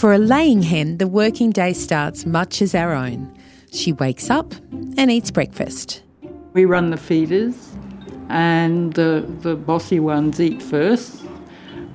For 0.00 0.14
a 0.14 0.18
laying 0.18 0.62
hen, 0.62 0.96
the 0.96 1.06
working 1.06 1.50
day 1.50 1.74
starts 1.74 2.24
much 2.24 2.62
as 2.62 2.74
our 2.74 2.94
own. 2.94 3.36
She 3.70 3.92
wakes 3.92 4.30
up 4.30 4.54
and 4.96 5.10
eats 5.10 5.30
breakfast. 5.30 6.02
We 6.54 6.64
run 6.64 6.88
the 6.88 6.96
feeders, 6.96 7.76
and 8.30 8.94
the, 8.94 9.26
the 9.40 9.56
bossy 9.56 10.00
ones 10.00 10.40
eat 10.40 10.62
first. 10.62 11.22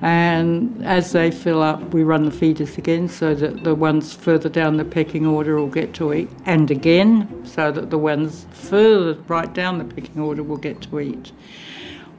And 0.02 0.84
as 0.84 1.12
they 1.12 1.30
fill 1.30 1.62
up, 1.62 1.82
we 1.94 2.04
run 2.04 2.26
the 2.26 2.30
feeders 2.30 2.78
again 2.78 3.08
so 3.08 3.34
that 3.34 3.64
the 3.64 3.74
ones 3.74 4.12
further 4.12 4.48
down 4.48 4.76
the 4.76 4.84
pecking 4.84 5.26
order 5.26 5.56
will 5.56 5.66
get 5.66 5.92
to 5.94 6.12
eat, 6.12 6.30
and 6.44 6.70
again 6.70 7.44
so 7.44 7.72
that 7.72 7.90
the 7.90 7.98
ones 7.98 8.46
further 8.52 9.20
right 9.26 9.52
down 9.52 9.78
the 9.78 9.84
pecking 9.84 10.20
order 10.20 10.42
will 10.42 10.58
get 10.58 10.80
to 10.82 11.00
eat. 11.00 11.32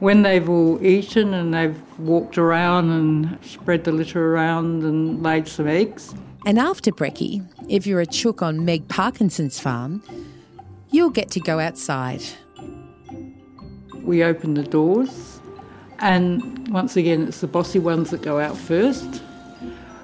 When 0.00 0.22
they've 0.22 0.48
all 0.48 0.84
eaten 0.84 1.34
and 1.34 1.52
they've 1.52 1.98
walked 1.98 2.38
around 2.38 2.90
and 2.90 3.38
spread 3.44 3.82
the 3.84 3.92
litter 3.92 4.34
around 4.34 4.84
and 4.84 5.22
laid 5.22 5.48
some 5.48 5.66
eggs. 5.66 6.14
And 6.46 6.58
after 6.58 6.92
brekkie, 6.92 7.44
if 7.68 7.86
you're 7.86 8.00
a 8.00 8.06
chook 8.06 8.40
on 8.40 8.64
Meg 8.64 8.86
Parkinson's 8.88 9.58
farm, 9.58 10.02
you'll 10.92 11.10
get 11.10 11.30
to 11.32 11.40
go 11.40 11.58
outside. 11.58 12.22
We 14.02 14.22
open 14.22 14.54
the 14.54 14.62
doors, 14.62 15.40
and 15.98 16.68
once 16.68 16.96
again, 16.96 17.26
it's 17.26 17.40
the 17.40 17.48
bossy 17.48 17.80
ones 17.80 18.10
that 18.10 18.22
go 18.22 18.38
out 18.38 18.56
first. 18.56 19.22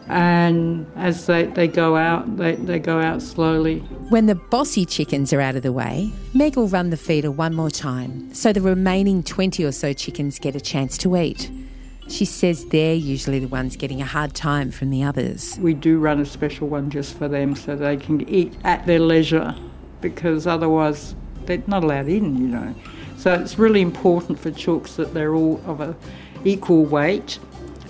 And 0.08 0.86
as 0.96 1.26
they, 1.26 1.44
they 1.44 1.66
go 1.66 1.96
out, 1.96 2.36
they, 2.36 2.56
they 2.56 2.78
go 2.78 3.00
out 3.00 3.22
slowly. 3.22 3.78
When 4.10 4.26
the 4.26 4.34
bossy 4.34 4.84
chickens 4.84 5.32
are 5.32 5.40
out 5.40 5.56
of 5.56 5.62
the 5.62 5.72
way, 5.72 6.12
Meg 6.34 6.56
will 6.56 6.68
run 6.68 6.90
the 6.90 6.96
feeder 6.96 7.30
one 7.30 7.54
more 7.54 7.70
time 7.70 8.32
so 8.34 8.52
the 8.52 8.60
remaining 8.60 9.22
20 9.22 9.64
or 9.64 9.72
so 9.72 9.92
chickens 9.92 10.38
get 10.38 10.54
a 10.54 10.60
chance 10.60 10.98
to 10.98 11.16
eat. 11.16 11.50
She 12.08 12.26
says 12.26 12.66
they're 12.66 12.94
usually 12.94 13.38
the 13.38 13.48
ones 13.48 13.76
getting 13.76 14.02
a 14.02 14.04
hard 14.04 14.34
time 14.34 14.70
from 14.70 14.90
the 14.90 15.02
others. 15.02 15.58
We 15.58 15.72
do 15.72 15.98
run 15.98 16.20
a 16.20 16.26
special 16.26 16.68
one 16.68 16.90
just 16.90 17.16
for 17.16 17.28
them 17.28 17.54
so 17.54 17.76
they 17.76 17.96
can 17.96 18.28
eat 18.28 18.52
at 18.62 18.84
their 18.84 18.98
leisure 18.98 19.54
because 20.02 20.46
otherwise 20.46 21.14
they're 21.46 21.62
not 21.66 21.82
allowed 21.82 22.08
in, 22.08 22.36
you 22.36 22.48
know. 22.48 22.74
So 23.16 23.32
it's 23.32 23.58
really 23.58 23.80
important 23.80 24.38
for 24.38 24.50
chooks 24.50 24.96
that 24.96 25.14
they're 25.14 25.34
all 25.34 25.62
of 25.64 25.80
a 25.80 25.96
equal 26.44 26.84
weight 26.84 27.38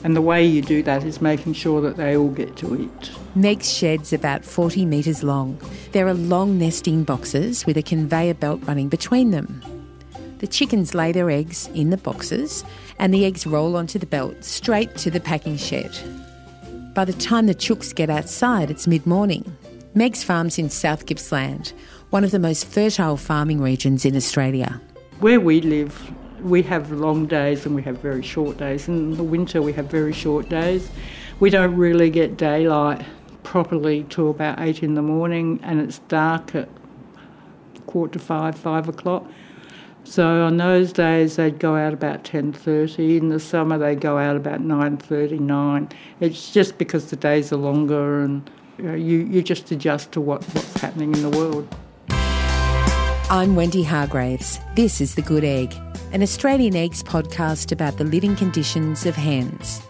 and 0.05 0.15
the 0.15 0.23
way 0.23 0.45
you 0.45 0.61
do 0.61 0.83
that 0.83 1.03
is 1.03 1.23
making 1.23 1.55
sure 1.55 1.81
that 1.81 1.97
they 1.97 2.15
all 2.15 2.29
get 2.29 2.57
to 2.57 2.79
eat. 2.81 3.11
Meg's 3.35 3.73
shed's 3.73 4.13
about 4.13 4.45
40 4.45 4.85
metres 4.85 5.25
long. 5.25 5.59
There 5.93 6.07
are 6.07 6.15
long 6.15 6.59
nesting 6.59 7.05
boxes 7.05 7.65
with 7.65 7.79
a 7.79 7.83
conveyor 7.83 8.35
belt 8.35 8.61
running 8.67 8.91
between 8.91 9.31
them. 9.31 9.63
The 10.39 10.47
chickens 10.47 10.95
lay 10.95 11.11
their 11.11 11.31
eggs 11.31 11.69
in 11.69 11.89
the 11.89 11.97
boxes 11.97 12.65
and 12.99 13.15
the 13.15 13.25
eggs 13.25 13.47
roll 13.47 13.77
onto 13.77 13.99
the 13.99 14.07
belt 14.07 14.45
straight 14.45 14.95
to 14.99 15.11
the 15.11 15.21
packing 15.21 15.57
shed. 15.57 15.97
By 16.93 17.07
the 17.07 17.15
time 17.15 17.47
the 17.47 17.55
chooks 17.55 17.95
get 17.95 18.11
outside, 18.11 18.71
it's 18.71 18.87
mid 18.87 19.07
morning. 19.07 19.57
Meg's 19.95 20.23
farm's 20.23 20.59
in 20.59 20.69
South 20.69 21.07
Gippsland, 21.07 21.73
one 22.11 22.25
of 22.25 22.31
the 22.31 22.39
most 22.39 22.67
fertile 22.67 23.17
farming 23.17 23.63
regions 23.63 24.05
in 24.05 24.15
Australia. 24.17 24.81
Where 25.21 25.41
we 25.41 25.63
live, 25.63 26.13
we 26.45 26.63
have 26.63 26.93
long 26.93 27.27
days 27.27 27.67
and 27.67 27.75
we 27.75 27.83
have 27.83 27.99
very 27.99 28.23
short 28.23 28.59
days. 28.59 28.87
In 28.87 29.17
the 29.17 29.25
winter, 29.25 29.63
we 29.63 29.73
have 29.73 29.87
very 29.87 30.13
short 30.13 30.49
days. 30.49 30.91
We 31.41 31.51
don't 31.51 31.75
really 31.75 32.11
get 32.11 32.37
daylight 32.37 33.05
properly 33.43 34.07
till 34.11 34.31
about 34.31 34.61
eight 34.61 34.83
in 34.83 34.95
the 34.95 35.03
morning, 35.03 35.59
and 35.63 35.81
it's 35.81 35.99
dark 36.01 36.55
at 36.55 36.69
quarter 37.87 38.15
to 38.15 38.19
five, 38.19 38.57
five 38.57 38.89
o'clock. 38.89 39.27
So 40.05 40.45
on 40.45 40.59
those 40.59 40.93
days 40.93 41.37
they'd 41.37 41.59
go 41.59 41.77
out 41.77 41.95
about 41.95 42.25
10.30. 42.25 43.19
In 43.19 43.31
the 43.31 43.41
summer 43.41 43.79
they 43.79 43.95
go 43.95 44.19
out 44.19 44.37
about 44.37 44.61
9.39. 44.61 45.91
It's 46.21 46.53
just 46.53 46.77
because 46.77 47.09
the 47.09 47.17
days 47.17 47.53
are 47.53 47.57
longer 47.57 48.21
and 48.21 48.51
you, 48.77 48.85
know, 48.85 48.95
you, 48.95 49.19
you 49.21 49.43
just 49.43 49.71
adjust 49.71 50.13
to 50.13 50.21
what, 50.21 50.45
what's 50.55 50.81
happening 50.81 51.15
in 51.15 51.23
the 51.23 51.31
world. 51.31 51.75
I'm 53.31 53.57
Wendy 53.57 53.83
Hargraves. 53.83 54.61
This 54.75 55.01
is 55.01 55.15
The 55.15 55.23
Good 55.23 55.45
Egg, 55.45 55.75
an 56.13 56.23
Australian 56.23 56.77
Eggs 56.77 57.03
podcast 57.03 57.73
about 57.73 57.97
the 57.97 58.05
living 58.05 58.37
conditions 58.37 59.07
of 59.07 59.15
hens. 59.15 59.81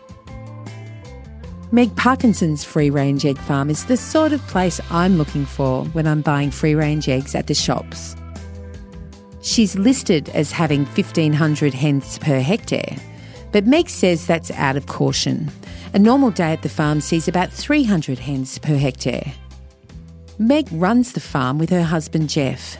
Meg 1.72 1.96
Parkinson's 1.96 2.62
free 2.62 2.90
range 2.90 3.26
egg 3.26 3.36
farm 3.36 3.70
is 3.70 3.86
the 3.86 3.96
sort 3.96 4.32
of 4.32 4.40
place 4.46 4.80
I'm 4.88 5.18
looking 5.18 5.46
for 5.46 5.84
when 5.86 6.06
I'm 6.06 6.22
buying 6.22 6.52
free 6.52 6.76
range 6.76 7.08
eggs 7.08 7.34
at 7.34 7.48
the 7.48 7.54
shops. 7.54 8.14
She's 9.42 9.76
listed 9.76 10.28
as 10.28 10.52
having 10.52 10.84
1,500 10.84 11.74
hens 11.74 12.20
per 12.20 12.38
hectare, 12.38 12.96
but 13.50 13.66
Meg 13.66 13.88
says 13.88 14.28
that's 14.28 14.52
out 14.52 14.76
of 14.76 14.86
caution. 14.86 15.50
A 15.92 15.98
normal 15.98 16.30
day 16.30 16.52
at 16.52 16.62
the 16.62 16.68
farm 16.68 17.00
sees 17.00 17.26
about 17.26 17.50
300 17.52 18.20
hens 18.20 18.60
per 18.60 18.76
hectare. 18.76 19.32
Meg 20.38 20.68
runs 20.70 21.14
the 21.14 21.20
farm 21.20 21.58
with 21.58 21.70
her 21.70 21.82
husband 21.82 22.28
Jeff. 22.30 22.78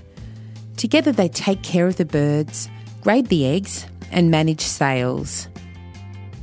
Together 0.76 1.12
they 1.12 1.28
take 1.28 1.62
care 1.62 1.86
of 1.86 1.96
the 1.96 2.04
birds, 2.04 2.68
grade 3.02 3.26
the 3.28 3.46
eggs, 3.46 3.86
and 4.10 4.30
manage 4.30 4.60
sales. 4.60 5.48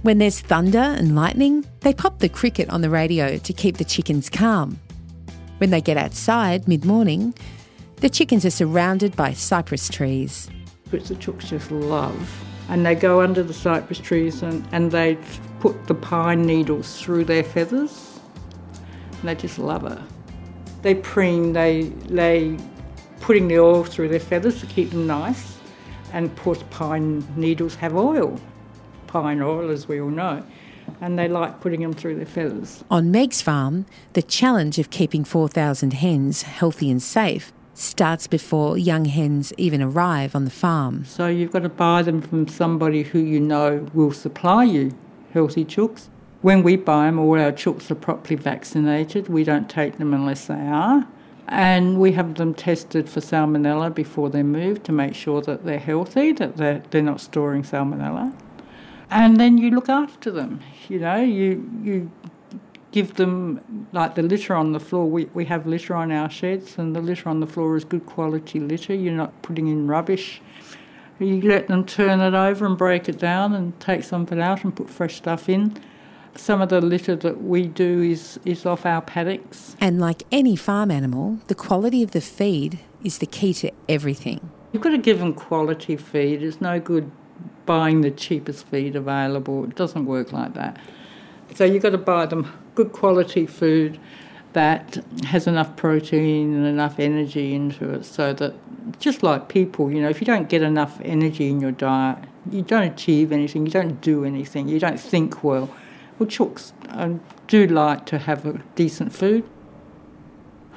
When 0.03 0.17
there's 0.17 0.39
thunder 0.39 0.79
and 0.79 1.15
lightning, 1.15 1.65
they 1.81 1.93
pop 1.93 2.19
the 2.19 2.29
cricket 2.29 2.69
on 2.69 2.81
the 2.81 2.89
radio 2.89 3.37
to 3.37 3.53
keep 3.53 3.77
the 3.77 3.85
chickens 3.85 4.29
calm. 4.29 4.79
When 5.59 5.69
they 5.69 5.81
get 5.81 5.97
outside 5.97 6.67
mid 6.67 6.85
morning, 6.85 7.35
the 7.97 8.09
chickens 8.09 8.45
are 8.45 8.51
surrounded 8.51 9.15
by 9.15 9.33
cypress 9.33 9.89
trees. 9.89 10.49
Which 10.89 11.07
the 11.07 11.15
chooks 11.15 11.49
just 11.49 11.69
love. 11.69 12.43
And 12.67 12.83
they 12.83 12.95
go 12.95 13.21
under 13.21 13.43
the 13.43 13.53
cypress 13.53 13.99
trees 13.99 14.41
and, 14.41 14.67
and 14.71 14.91
they 14.91 15.19
put 15.59 15.87
the 15.87 15.93
pine 15.93 16.41
needles 16.41 16.99
through 16.99 17.25
their 17.25 17.43
feathers. 17.43 18.19
And 19.19 19.29
they 19.29 19.35
just 19.35 19.59
love 19.59 19.85
it. 19.85 19.99
They 20.81 20.95
preen, 20.95 21.53
they 21.53 21.91
lay 22.07 22.57
putting 23.21 23.47
the 23.47 23.59
oil 23.59 23.83
through 23.83 24.09
their 24.09 24.19
feathers 24.19 24.59
to 24.59 24.65
keep 24.65 24.89
them 24.89 25.07
nice. 25.07 25.57
And 26.11 26.25
of 26.25 26.35
course, 26.35 26.63
pine 26.69 27.25
needles 27.37 27.75
have 27.75 27.95
oil, 27.95 28.39
pine 29.07 29.41
oil, 29.41 29.69
as 29.69 29.87
we 29.87 30.01
all 30.01 30.09
know. 30.09 30.43
And 30.99 31.17
they 31.17 31.27
like 31.27 31.61
putting 31.61 31.81
them 31.81 31.93
through 31.93 32.15
their 32.15 32.25
feathers. 32.25 32.83
On 32.91 33.11
Meg's 33.11 33.41
farm, 33.41 33.85
the 34.13 34.21
challenge 34.21 34.77
of 34.77 34.89
keeping 34.89 35.23
4,000 35.23 35.93
hens 35.93 36.41
healthy 36.41 36.91
and 36.91 37.01
safe 37.01 37.53
starts 37.73 38.27
before 38.27 38.77
young 38.77 39.05
hens 39.05 39.53
even 39.57 39.81
arrive 39.81 40.35
on 40.35 40.43
the 40.43 40.51
farm. 40.51 41.05
So 41.05 41.27
you've 41.27 41.51
got 41.51 41.63
to 41.63 41.69
buy 41.69 42.01
them 42.01 42.21
from 42.21 42.47
somebody 42.47 43.03
who 43.03 43.19
you 43.19 43.39
know 43.39 43.87
will 43.93 44.11
supply 44.11 44.65
you 44.65 44.93
healthy 45.33 45.63
chooks. 45.63 46.09
When 46.41 46.63
we 46.63 46.75
buy 46.75 47.05
them, 47.05 47.19
all 47.19 47.39
our 47.39 47.51
chooks 47.51 47.89
are 47.91 47.95
properly 47.95 48.35
vaccinated. 48.35 49.29
We 49.29 49.43
don't 49.43 49.69
take 49.69 49.97
them 49.97 50.13
unless 50.13 50.47
they 50.47 50.55
are. 50.55 51.07
And 51.47 51.99
we 51.99 52.13
have 52.13 52.35
them 52.35 52.53
tested 52.53 53.09
for 53.09 53.19
salmonella 53.19 53.93
before 53.93 54.29
they 54.29 54.43
move 54.43 54.83
to 54.83 54.91
make 54.91 55.15
sure 55.15 55.41
that 55.41 55.65
they're 55.65 55.79
healthy, 55.79 56.31
that 56.33 56.57
they're, 56.57 56.83
they're 56.91 57.01
not 57.01 57.19
storing 57.19 57.63
salmonella. 57.63 58.33
And 59.09 59.37
then 59.37 59.57
you 59.57 59.71
look 59.71 59.89
after 59.89 60.31
them. 60.31 60.61
You 60.87 60.99
know, 60.99 61.21
you, 61.21 61.69
you 61.83 62.11
give 62.91 63.15
them 63.15 63.87
like 63.91 64.15
the 64.15 64.23
litter 64.23 64.55
on 64.55 64.71
the 64.71 64.79
floor. 64.79 65.09
We, 65.09 65.25
we 65.33 65.45
have 65.45 65.67
litter 65.67 65.95
on 65.95 66.11
our 66.11 66.29
sheds, 66.29 66.77
and 66.77 66.95
the 66.95 67.01
litter 67.01 67.27
on 67.27 67.39
the 67.39 67.47
floor 67.47 67.75
is 67.75 67.83
good 67.83 68.05
quality 68.05 68.59
litter. 68.59 68.93
You're 68.93 69.13
not 69.13 69.41
putting 69.41 69.67
in 69.67 69.87
rubbish. 69.87 70.41
You 71.19 71.41
let 71.41 71.67
them 71.67 71.85
turn 71.85 72.19
it 72.19 72.33
over 72.33 72.65
and 72.65 72.77
break 72.77 73.07
it 73.07 73.19
down 73.19 73.53
and 73.53 73.79
take 73.79 74.03
some 74.03 74.23
of 74.23 74.31
it 74.31 74.39
out 74.39 74.63
and 74.63 74.75
put 74.75 74.89
fresh 74.89 75.15
stuff 75.15 75.49
in. 75.49 75.77
Some 76.35 76.61
of 76.61 76.69
the 76.69 76.81
litter 76.81 77.15
that 77.17 77.43
we 77.43 77.67
do 77.67 78.01
is, 78.01 78.39
is 78.45 78.65
off 78.65 78.85
our 78.85 79.01
paddocks. 79.01 79.75
And 79.79 79.99
like 79.99 80.23
any 80.31 80.55
farm 80.55 80.89
animal, 80.91 81.39
the 81.47 81.55
quality 81.55 82.03
of 82.03 82.11
the 82.11 82.21
feed 82.21 82.79
is 83.03 83.17
the 83.17 83.25
key 83.25 83.53
to 83.55 83.71
everything. 83.89 84.49
You've 84.71 84.83
got 84.83 84.91
to 84.91 84.97
give 84.97 85.19
them 85.19 85.33
quality 85.33 85.97
feed. 85.97 86.41
It's 86.41 86.61
no 86.61 86.79
good 86.79 87.11
buying 87.65 88.01
the 88.01 88.11
cheapest 88.11 88.67
feed 88.67 88.95
available. 88.95 89.65
It 89.65 89.75
doesn't 89.75 90.05
work 90.05 90.31
like 90.31 90.53
that. 90.53 90.77
So 91.55 91.65
you've 91.65 91.83
got 91.83 91.89
to 91.91 91.97
buy 91.97 92.25
them 92.25 92.51
good 92.75 92.93
quality 92.93 93.45
food 93.45 93.99
that 94.53 94.97
has 95.25 95.47
enough 95.47 95.75
protein 95.75 96.53
and 96.53 96.65
enough 96.65 96.99
energy 96.99 97.53
into 97.53 97.89
it 97.93 98.05
so 98.05 98.33
that 98.33 98.53
just 98.99 99.23
like 99.23 99.47
people, 99.47 99.91
you 99.91 100.01
know, 100.01 100.09
if 100.09 100.19
you 100.19 100.25
don't 100.25 100.49
get 100.49 100.61
enough 100.61 100.99
energy 101.03 101.49
in 101.49 101.61
your 101.61 101.71
diet, 101.71 102.17
you 102.49 102.61
don't 102.61 102.83
achieve 102.83 103.31
anything, 103.31 103.65
you 103.65 103.71
don't 103.71 104.01
do 104.01 104.25
anything, 104.25 104.67
you 104.67 104.79
don't 104.79 104.99
think 104.99 105.43
well. 105.43 105.69
Well, 106.21 106.29
chooks 106.29 106.71
um, 106.89 107.19
do 107.47 107.65
like 107.65 108.05
to 108.05 108.19
have 108.19 108.45
a 108.45 108.61
decent 108.75 109.11
food. 109.11 109.43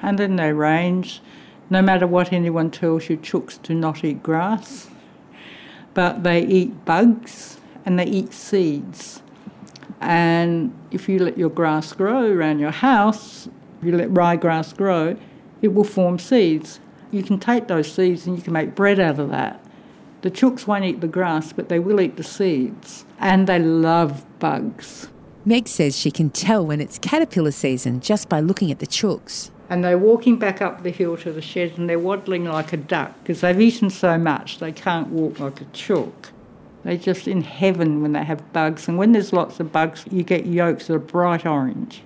And 0.00 0.18
then 0.18 0.36
they 0.36 0.54
range. 0.54 1.20
No 1.68 1.82
matter 1.82 2.06
what 2.06 2.32
anyone 2.32 2.70
tells 2.70 3.10
you, 3.10 3.18
chooks 3.18 3.60
do 3.62 3.74
not 3.74 4.02
eat 4.04 4.22
grass, 4.22 4.88
but 5.92 6.22
they 6.22 6.46
eat 6.46 6.86
bugs 6.86 7.58
and 7.84 7.98
they 7.98 8.06
eat 8.06 8.32
seeds. 8.32 9.20
And 10.00 10.72
if 10.90 11.10
you 11.10 11.18
let 11.18 11.36
your 11.36 11.50
grass 11.50 11.92
grow 11.92 12.32
around 12.32 12.58
your 12.58 12.70
house, 12.70 13.46
you 13.82 13.94
let 13.94 14.08
ryegrass 14.08 14.74
grow, 14.74 15.14
it 15.60 15.74
will 15.74 15.84
form 15.84 16.18
seeds. 16.18 16.80
You 17.10 17.22
can 17.22 17.38
take 17.38 17.68
those 17.68 17.92
seeds 17.92 18.26
and 18.26 18.34
you 18.34 18.42
can 18.42 18.54
make 18.54 18.74
bread 18.74 18.98
out 18.98 19.18
of 19.18 19.28
that. 19.28 19.62
The 20.22 20.30
chooks 20.30 20.66
won't 20.66 20.86
eat 20.86 21.02
the 21.02 21.06
grass, 21.06 21.52
but 21.52 21.68
they 21.68 21.80
will 21.80 22.00
eat 22.00 22.16
the 22.16 22.24
seeds. 22.24 23.04
And 23.18 23.46
they 23.46 23.58
love 23.58 24.24
bugs. 24.38 25.08
Meg 25.46 25.68
says 25.68 25.98
she 25.98 26.10
can 26.10 26.30
tell 26.30 26.64
when 26.64 26.80
it's 26.80 26.98
caterpillar 26.98 27.50
season 27.50 28.00
just 28.00 28.30
by 28.30 28.40
looking 28.40 28.70
at 28.70 28.78
the 28.78 28.86
chooks. 28.86 29.50
And 29.68 29.84
they're 29.84 29.98
walking 29.98 30.38
back 30.38 30.62
up 30.62 30.82
the 30.82 30.90
hill 30.90 31.18
to 31.18 31.32
the 31.32 31.42
shed 31.42 31.74
and 31.76 31.88
they're 31.88 31.98
waddling 31.98 32.46
like 32.46 32.72
a 32.72 32.78
duck 32.78 33.12
because 33.22 33.42
they've 33.42 33.60
eaten 33.60 33.90
so 33.90 34.16
much 34.16 34.58
they 34.58 34.72
can't 34.72 35.08
walk 35.08 35.40
like 35.40 35.60
a 35.60 35.66
chook. 35.66 36.30
They're 36.82 36.96
just 36.96 37.28
in 37.28 37.42
heaven 37.42 38.00
when 38.00 38.12
they 38.12 38.24
have 38.24 38.52
bugs. 38.52 38.88
And 38.88 38.96
when 38.96 39.12
there's 39.12 39.32
lots 39.32 39.60
of 39.60 39.70
bugs, 39.70 40.04
you 40.10 40.22
get 40.22 40.46
yolks 40.46 40.86
that 40.86 40.94
are 40.94 40.98
bright 40.98 41.44
orange. 41.44 42.02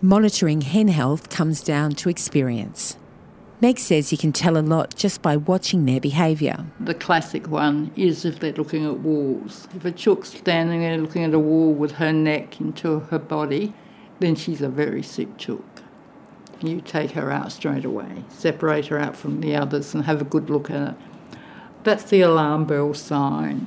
Monitoring 0.00 0.60
hen 0.62 0.88
health 0.88 1.28
comes 1.28 1.62
down 1.62 1.92
to 1.92 2.08
experience. 2.08 2.96
Meg 3.60 3.80
says 3.80 4.12
you 4.12 4.18
can 4.18 4.32
tell 4.32 4.56
a 4.56 4.62
lot 4.62 4.94
just 4.94 5.20
by 5.20 5.36
watching 5.36 5.84
their 5.84 5.98
behaviour. 5.98 6.64
The 6.78 6.94
classic 6.94 7.48
one 7.48 7.90
is 7.96 8.24
if 8.24 8.38
they're 8.38 8.52
looking 8.52 8.86
at 8.86 9.00
walls. 9.00 9.66
If 9.74 9.84
a 9.84 9.90
chook's 9.90 10.28
standing 10.28 10.80
there 10.80 10.96
looking 10.96 11.24
at 11.24 11.34
a 11.34 11.40
wall 11.40 11.72
with 11.72 11.92
her 11.92 12.12
neck 12.12 12.60
into 12.60 13.00
her 13.00 13.18
body, 13.18 13.74
then 14.20 14.36
she's 14.36 14.62
a 14.62 14.68
very 14.68 15.02
sick 15.02 15.36
chook. 15.38 15.64
You 16.60 16.80
take 16.80 17.10
her 17.12 17.32
out 17.32 17.50
straight 17.50 17.84
away, 17.84 18.24
separate 18.28 18.86
her 18.86 18.98
out 18.98 19.16
from 19.16 19.40
the 19.40 19.56
others 19.56 19.92
and 19.92 20.04
have 20.04 20.20
a 20.20 20.24
good 20.24 20.50
look 20.50 20.70
at 20.70 20.76
her. 20.76 20.96
That's 21.82 22.04
the 22.04 22.20
alarm 22.20 22.64
bell 22.64 22.94
sign. 22.94 23.66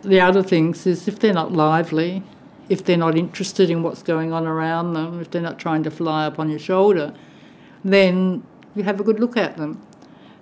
The 0.00 0.20
other 0.20 0.42
things 0.42 0.86
is 0.86 1.06
if 1.06 1.18
they're 1.18 1.34
not 1.34 1.52
lively, 1.52 2.22
if 2.70 2.84
they're 2.84 2.96
not 2.96 3.18
interested 3.18 3.68
in 3.68 3.82
what's 3.82 4.02
going 4.02 4.32
on 4.32 4.46
around 4.46 4.94
them, 4.94 5.20
if 5.20 5.30
they're 5.30 5.42
not 5.42 5.58
trying 5.58 5.82
to 5.82 5.90
fly 5.90 6.24
up 6.24 6.38
on 6.38 6.48
your 6.48 6.58
shoulder, 6.58 7.12
then 7.84 8.42
you 8.74 8.82
have 8.82 9.00
a 9.00 9.04
good 9.04 9.20
look 9.20 9.36
at 9.36 9.56
them 9.56 9.80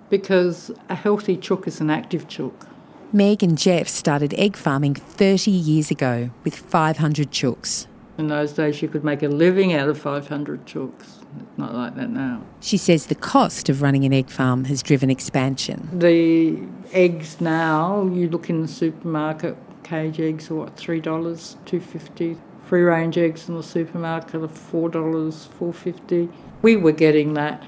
because 0.09 0.71
a 0.89 0.95
healthy 0.95 1.37
chook 1.37 1.67
is 1.67 1.81
an 1.81 1.89
active 1.89 2.27
chook. 2.27 2.67
Meg 3.11 3.41
and 3.41 3.57
Jeff 3.57 3.87
started 3.87 4.33
egg 4.35 4.55
farming 4.55 4.93
30 4.93 5.49
years 5.49 5.89
ago 5.89 6.29
with 6.43 6.55
500 6.55 7.31
chooks. 7.31 7.87
In 8.19 8.27
those 8.27 8.51
days, 8.51 8.81
you 8.81 8.87
could 8.89 9.03
make 9.03 9.23
a 9.23 9.29
living 9.29 9.73
out 9.73 9.87
of 9.87 9.97
500 9.97 10.65
chooks. 10.65 11.19
It's 11.39 11.57
not 11.57 11.73
like 11.73 11.95
that 11.95 12.09
now. 12.09 12.43
She 12.59 12.77
says 12.77 13.05
the 13.07 13.15
cost 13.15 13.69
of 13.69 13.81
running 13.81 14.03
an 14.03 14.13
egg 14.13 14.29
farm 14.29 14.65
has 14.65 14.83
driven 14.83 15.09
expansion. 15.09 15.89
The 15.97 16.59
eggs 16.91 17.39
now, 17.39 18.03
you 18.13 18.29
look 18.29 18.49
in 18.49 18.61
the 18.61 18.67
supermarket, 18.67 19.57
cage 19.83 20.19
eggs 20.19 20.51
are 20.51 20.55
what, 20.55 20.75
$3, 20.75 21.55
two 21.65 21.79
fifty. 21.79 22.37
Free 22.65 22.81
range 22.81 23.17
eggs 23.17 23.49
in 23.49 23.55
the 23.55 23.63
supermarket 23.63 24.35
are 24.35 24.47
$4, 24.47 25.47
four 25.47 25.73
fifty. 25.73 26.29
We 26.61 26.75
were 26.75 26.91
getting 26.91 27.33
that 27.35 27.63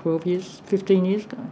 12 0.00 0.26
years, 0.26 0.62
15 0.66 1.04
years 1.04 1.24
ago. 1.24 1.46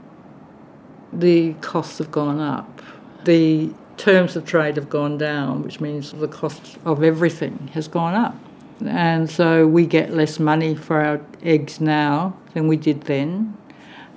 The 1.13 1.55
costs 1.55 1.99
have 1.99 2.11
gone 2.11 2.41
up. 2.41 2.83
The 3.25 3.71
terms 3.97 4.37
of 4.37 4.45
trade 4.45 4.77
have 4.77 4.89
gone 4.89 5.19
down, 5.19 5.63
which 5.63 5.81
means 5.81 6.13
the 6.13 6.29
cost 6.29 6.79
of 6.85 7.03
everything 7.03 7.71
has 7.75 7.89
gone 7.89 8.15
up. 8.15 8.37
And 8.85 9.29
so 9.29 9.67
we 9.67 9.87
get 9.87 10.13
less 10.13 10.39
money 10.39 10.75
for 10.75 11.01
our 11.01 11.21
eggs 11.43 11.81
now 11.81 12.37
than 12.55 12.69
we 12.69 12.77
did 12.77 13.03
then. 13.03 13.57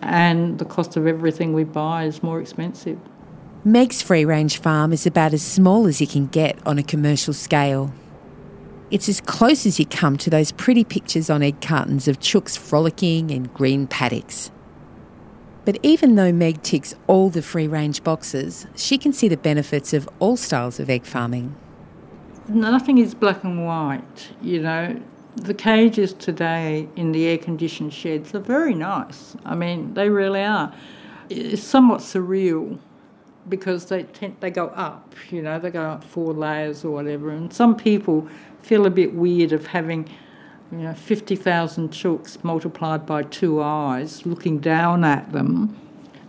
And 0.01 0.59
the 0.59 0.65
cost 0.65 0.95
of 0.97 1.07
everything 1.07 1.53
we 1.53 1.63
buy 1.63 2.05
is 2.05 2.23
more 2.23 2.39
expensive. 2.39 2.99
Meg's 3.63 4.01
free 4.01 4.25
range 4.25 4.59
farm 4.59 4.93
is 4.93 5.05
about 5.05 5.33
as 5.33 5.43
small 5.43 5.87
as 5.87 5.99
you 6.01 6.07
can 6.07 6.27
get 6.27 6.57
on 6.65 6.79
a 6.79 6.83
commercial 6.83 7.33
scale. 7.33 7.91
It's 8.91 9.07
as 9.07 9.21
close 9.21 9.65
as 9.65 9.79
you 9.79 9.85
come 9.85 10.17
to 10.17 10.29
those 10.29 10.51
pretty 10.51 10.83
pictures 10.83 11.29
on 11.29 11.41
egg 11.41 11.61
cartons 11.61 12.09
of 12.09 12.19
chooks 12.19 12.57
frolicking 12.57 13.29
in 13.29 13.43
green 13.43 13.88
paddocks. 13.88 14.51
But 15.63 15.77
even 15.81 16.15
though 16.15 16.33
Meg 16.33 16.61
ticks 16.61 16.93
all 17.07 17.29
the 17.29 17.41
free 17.41 17.67
range 17.67 18.03
boxes, 18.03 18.67
she 18.75 18.97
can 18.97 19.13
see 19.13 19.29
the 19.29 19.38
benefits 19.38 19.93
of 19.93 20.09
all 20.19 20.35
styles 20.35 20.77
of 20.77 20.89
egg 20.89 21.05
farming. 21.05 21.55
Nothing 22.49 22.97
is 22.97 23.13
black 23.15 23.45
and 23.45 23.65
white, 23.65 24.31
you 24.41 24.61
know. 24.61 24.99
The 25.38 25.53
cages 25.53 26.11
today 26.11 26.89
in 26.97 27.13
the 27.13 27.27
air 27.27 27.38
conditioned 27.38 27.93
sheds 27.93 28.35
are 28.35 28.39
very 28.39 28.73
nice. 28.73 29.38
I 29.45 29.55
mean, 29.55 29.93
they 29.93 30.09
really 30.09 30.43
are. 30.43 30.73
It's 31.29 31.63
somewhat 31.63 32.01
surreal 32.01 32.77
because 33.47 33.85
they 33.85 34.03
tend, 34.03 34.35
they 34.39 34.51
go 34.51 34.67
up, 34.67 35.15
you 35.29 35.41
know, 35.41 35.59
they 35.59 35.71
go 35.71 35.83
up 35.83 36.03
four 36.03 36.33
layers 36.33 36.83
or 36.83 36.91
whatever. 36.91 37.29
And 37.29 37.53
some 37.53 37.75
people 37.75 38.27
feel 38.61 38.85
a 38.85 38.89
bit 38.89 39.13
weird 39.13 39.51
of 39.51 39.67
having, 39.67 40.09
you 40.71 40.79
know, 40.79 40.93
50,000 40.93 41.89
chooks 41.89 42.43
multiplied 42.43 43.05
by 43.05 43.23
two 43.23 43.61
eyes 43.61 44.25
looking 44.25 44.59
down 44.59 45.03
at 45.03 45.31
them. 45.31 45.77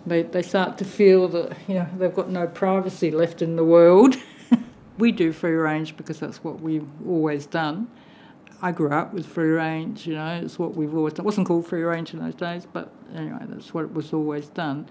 They, 0.06 0.22
they 0.22 0.42
start 0.42 0.78
to 0.78 0.84
feel 0.84 1.28
that, 1.28 1.56
you 1.68 1.74
know, 1.74 1.88
they've 1.96 2.14
got 2.14 2.28
no 2.28 2.46
privacy 2.46 3.10
left 3.10 3.40
in 3.42 3.56
the 3.56 3.64
world. 3.64 4.16
we 4.98 5.12
do 5.12 5.32
free 5.32 5.52
range 5.52 5.96
because 5.96 6.18
that's 6.18 6.42
what 6.42 6.60
we've 6.60 6.88
always 7.06 7.46
done. 7.46 7.88
I 8.60 8.70
grew 8.70 8.90
up 8.90 9.12
with 9.12 9.26
free 9.26 9.50
range, 9.50 10.06
you 10.06 10.14
know, 10.14 10.40
it's 10.42 10.58
what 10.58 10.76
we've 10.76 10.94
always 10.94 11.14
done. 11.14 11.24
It 11.24 11.26
wasn't 11.26 11.48
called 11.48 11.66
free 11.66 11.82
range 11.82 12.14
in 12.14 12.20
those 12.20 12.34
days, 12.34 12.66
but 12.72 12.92
anyway, 13.14 13.44
that's 13.48 13.74
what 13.74 13.84
it 13.84 13.92
was 13.92 14.12
always 14.12 14.48
done. 14.48 14.88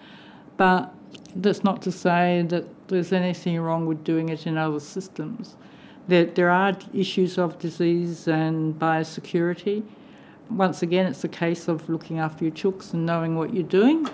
But 0.57 0.93
that's 1.35 1.63
not 1.63 1.81
to 1.83 1.91
say 1.91 2.43
that 2.49 2.65
there's 2.89 3.13
anything 3.13 3.59
wrong 3.59 3.85
with 3.85 4.03
doing 4.03 4.29
it 4.29 4.45
in 4.45 4.57
other 4.57 4.79
systems. 4.79 5.55
There, 6.07 6.25
there 6.25 6.49
are 6.49 6.77
issues 6.93 7.37
of 7.37 7.59
disease 7.59 8.27
and 8.27 8.77
biosecurity. 8.77 9.83
Once 10.49 10.81
again, 10.81 11.05
it's 11.05 11.23
a 11.23 11.29
case 11.29 11.67
of 11.67 11.87
looking 11.87 12.19
after 12.19 12.43
your 12.43 12.53
chooks 12.53 12.93
and 12.93 13.05
knowing 13.05 13.37
what 13.37 13.53
you're 13.53 13.63
doing. 13.63 14.05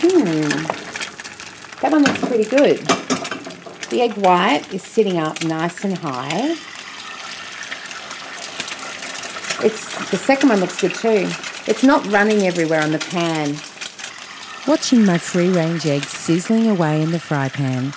Hmm. 0.00 0.48
That 1.80 1.92
one 1.92 2.02
looks 2.02 2.18
pretty 2.26 2.44
good. 2.44 2.78
The 3.90 4.02
egg 4.02 4.14
white 4.14 4.64
is 4.72 4.82
sitting 4.82 5.18
up 5.18 5.44
nice 5.44 5.84
and 5.84 5.96
high. 5.96 6.56
It's 9.60 10.10
the 10.10 10.16
second 10.16 10.50
one 10.50 10.60
looks 10.60 10.80
good 10.80 10.94
too. 10.94 11.28
It's 11.66 11.82
not 11.82 12.06
running 12.06 12.46
everywhere 12.46 12.80
on 12.80 12.92
the 12.92 12.98
pan. 12.98 13.56
Watching 14.68 15.04
my 15.04 15.18
free 15.18 15.48
range 15.48 15.84
eggs 15.86 16.08
sizzling 16.08 16.68
away 16.68 17.02
in 17.02 17.10
the 17.10 17.18
fry 17.18 17.48
pan, 17.48 17.92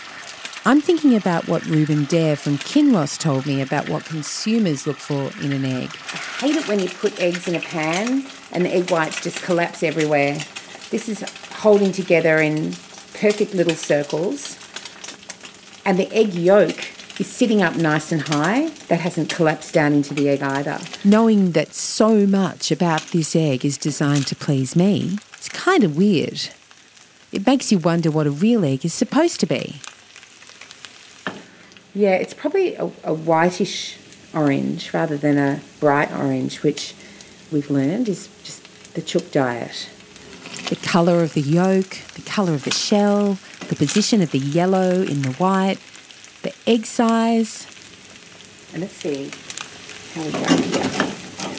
I'm 0.65 0.81
thinking 0.81 1.15
about 1.15 1.47
what 1.47 1.65
Ruben 1.65 2.05
Dare 2.05 2.35
from 2.35 2.57
Kinross 2.57 3.17
told 3.17 3.45
me 3.45 3.61
about 3.61 3.89
what 3.89 4.05
consumers 4.05 4.87
look 4.87 4.97
for 4.97 5.31
in 5.43 5.51
an 5.51 5.65
egg. 5.65 5.89
I 6.13 6.47
hate 6.47 6.55
it 6.55 6.67
when 6.67 6.79
you 6.79 6.89
put 6.89 7.19
eggs 7.19 7.47
in 7.47 7.55
a 7.55 7.59
pan 7.59 8.25
and 8.51 8.65
the 8.65 8.74
egg 8.74 8.89
whites 8.89 9.21
just 9.21 9.43
collapse 9.43 9.83
everywhere. 9.83 10.39
This 10.89 11.09
is 11.09 11.24
holding 11.51 11.91
together 11.91 12.38
in 12.38 12.71
perfect 13.13 13.53
little 13.53 13.75
circles. 13.75 14.57
And 15.86 16.00
the 16.00 16.12
egg 16.12 16.33
yolk 16.33 16.75
is 17.20 17.27
sitting 17.27 17.62
up 17.62 17.75
nice 17.75 18.12
and 18.12 18.22
high. 18.22 18.70
That 18.88 19.00
hasn't 19.00 19.30
collapsed 19.30 19.74
down 19.74 19.94
into 19.94 20.13
the 20.13 20.30
egg 20.30 20.41
either. 20.41 20.80
Knowing 21.03 21.51
that 21.51 21.74
so 21.74 22.25
much 22.25 22.72
about 22.72 23.01
this 23.08 23.36
egg 23.36 23.65
is 23.65 23.77
designed 23.77 24.27
to 24.27 24.36
please 24.36 24.75
me, 24.75 25.18
it's 25.34 25.50
kind 25.50 25.84
of 25.84 25.98
weird. 25.98 26.50
It 27.32 27.46
makes 27.46 27.72
you 27.72 27.80
wonder 27.80 28.12
what 28.12 28.27
a 28.27 28.32
real 28.32 28.65
egg 28.65 28.84
is 28.86 28.94
supposed 28.94 29.39
to 29.39 29.46
be. 29.46 29.80
Yeah, 31.94 32.15
it's 32.15 32.34
probably 32.34 32.75
a, 32.75 32.86
a 33.03 33.13
whitish 33.13 33.98
orange 34.34 34.94
rather 34.94 35.18
than 35.18 35.38
a 35.38 35.62
bright 35.80 36.12
orange, 36.12 36.63
which 36.63 36.94
we've 37.51 37.70
learned 37.70 38.08
is 38.08 38.30
just 38.44 38.94
the 38.94 39.01
chook 39.01 39.32
diet. 39.32 39.89
The 40.70 40.75
colour 40.77 41.22
of 41.22 41.34
the 41.34 41.41
yolk, 41.41 41.98
the 42.15 42.22
colour 42.25 42.53
of 42.53 42.63
the 42.63 42.72
shell, 42.72 43.38
the 43.68 43.75
position 43.75 44.22
of 44.22 44.32
the 44.32 44.39
yellow 44.39 45.01
in 45.01 45.22
the 45.22 45.34
white, 45.34 45.80
the 46.41 46.53
egg 46.67 46.86
size. 46.86 47.67
And 48.74 48.81
let's 48.81 48.95
see 48.95 49.31
how 50.13 50.24
we 50.24 50.31
go 50.31 50.39
here. 50.39 51.12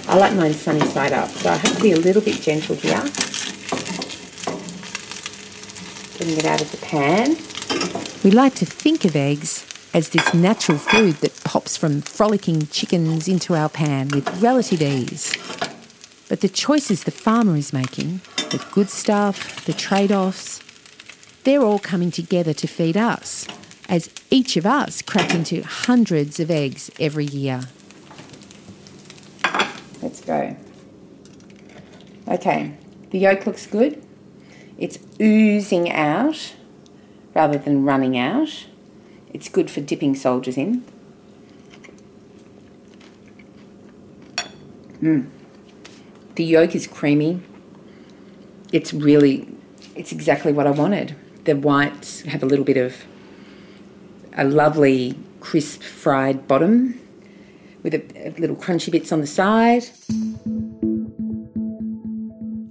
I 0.09 0.17
like 0.17 0.35
mine 0.35 0.55
sunny 0.55 0.81
side 0.81 1.13
up, 1.13 1.29
so 1.29 1.51
I 1.51 1.55
have 1.55 1.77
to 1.77 1.83
be 1.83 1.93
a 1.93 1.97
little 1.97 2.23
bit 2.23 2.41
gentle 2.41 2.75
here. 2.75 3.01
Getting 6.19 6.39
it 6.39 6.45
out 6.45 6.61
of 6.61 6.71
the 6.71 6.79
pan. 6.83 7.37
We 8.25 8.31
like 8.31 8.55
to 8.57 8.67
think 8.67 9.05
of 9.05 9.17
eggs 9.17 9.67
as 9.95 10.11
this 10.11 10.33
natural 10.33 10.79
food 10.79 11.17
that 11.17 11.39
pops 11.45 11.77
from 11.77 12.01
frolicking 12.01 12.67
chickens 12.69 13.29
into 13.29 13.55
our 13.55 13.69
pan 13.69 14.09
with 14.09 14.43
relative 14.43 14.81
ease. 14.83 15.35
But 16.29 16.41
the 16.41 16.49
choices 16.49 17.05
the 17.05 17.11
farmer 17.11 17.57
is 17.57 17.73
making, 17.73 18.23
the 18.51 18.65
good 18.73 18.89
stuff, 18.89 19.65
the 19.67 19.73
trade 19.73 20.13
offs, 20.13 20.63
they're 21.45 21.63
all 21.63 21.79
coming 21.79 22.11
together 22.11 22.55
to 22.55 22.67
feed 22.67 22.97
us, 22.97 23.47
as 23.93 24.09
each 24.31 24.57
of 24.57 24.65
us 24.65 25.03
crack 25.03 25.35
into 25.35 25.61
hundreds 25.61 26.41
of 26.41 26.51
eggs 26.51 26.91
every 26.99 27.27
year. 27.27 27.61
Let's 30.01 30.23
go. 30.23 30.57
Okay, 32.27 32.75
the 33.11 33.19
yolk 33.19 33.47
looks 33.47 33.67
good. 33.67 34.03
It's 34.79 34.99
oozing 35.21 35.93
out 35.93 36.55
rather 37.35 37.59
than 37.59 37.85
running 37.85 38.17
out. 38.17 38.65
It's 39.31 39.51
good 39.51 39.71
for 39.71 39.83
dipping 39.83 40.15
soldiers 40.15 40.57
in. 40.57 40.79
Hmm. 45.01 45.25
The 46.37 46.45
yolk 46.45 46.75
is 46.75 46.87
creamy. 46.87 47.43
It's 48.73 48.95
really, 48.95 49.55
it's 49.95 50.13
exactly 50.13 50.55
what 50.55 50.67
I 50.67 50.71
wanted. 50.71 51.15
The 51.45 51.55
whites 51.57 52.23
have 52.23 52.43
a 52.43 52.47
little 52.47 52.65
bit 52.65 52.79
of 52.79 53.05
a 54.37 54.45
lovely 54.45 55.15
crisp 55.41 55.83
fried 55.83 56.47
bottom 56.47 56.99
with 57.83 57.95
a, 57.95 58.29
a 58.29 58.31
little 58.39 58.57
crunchy 58.57 58.91
bits 58.91 59.13
on 59.13 59.21
the 59.21 59.27
side. 59.27 59.85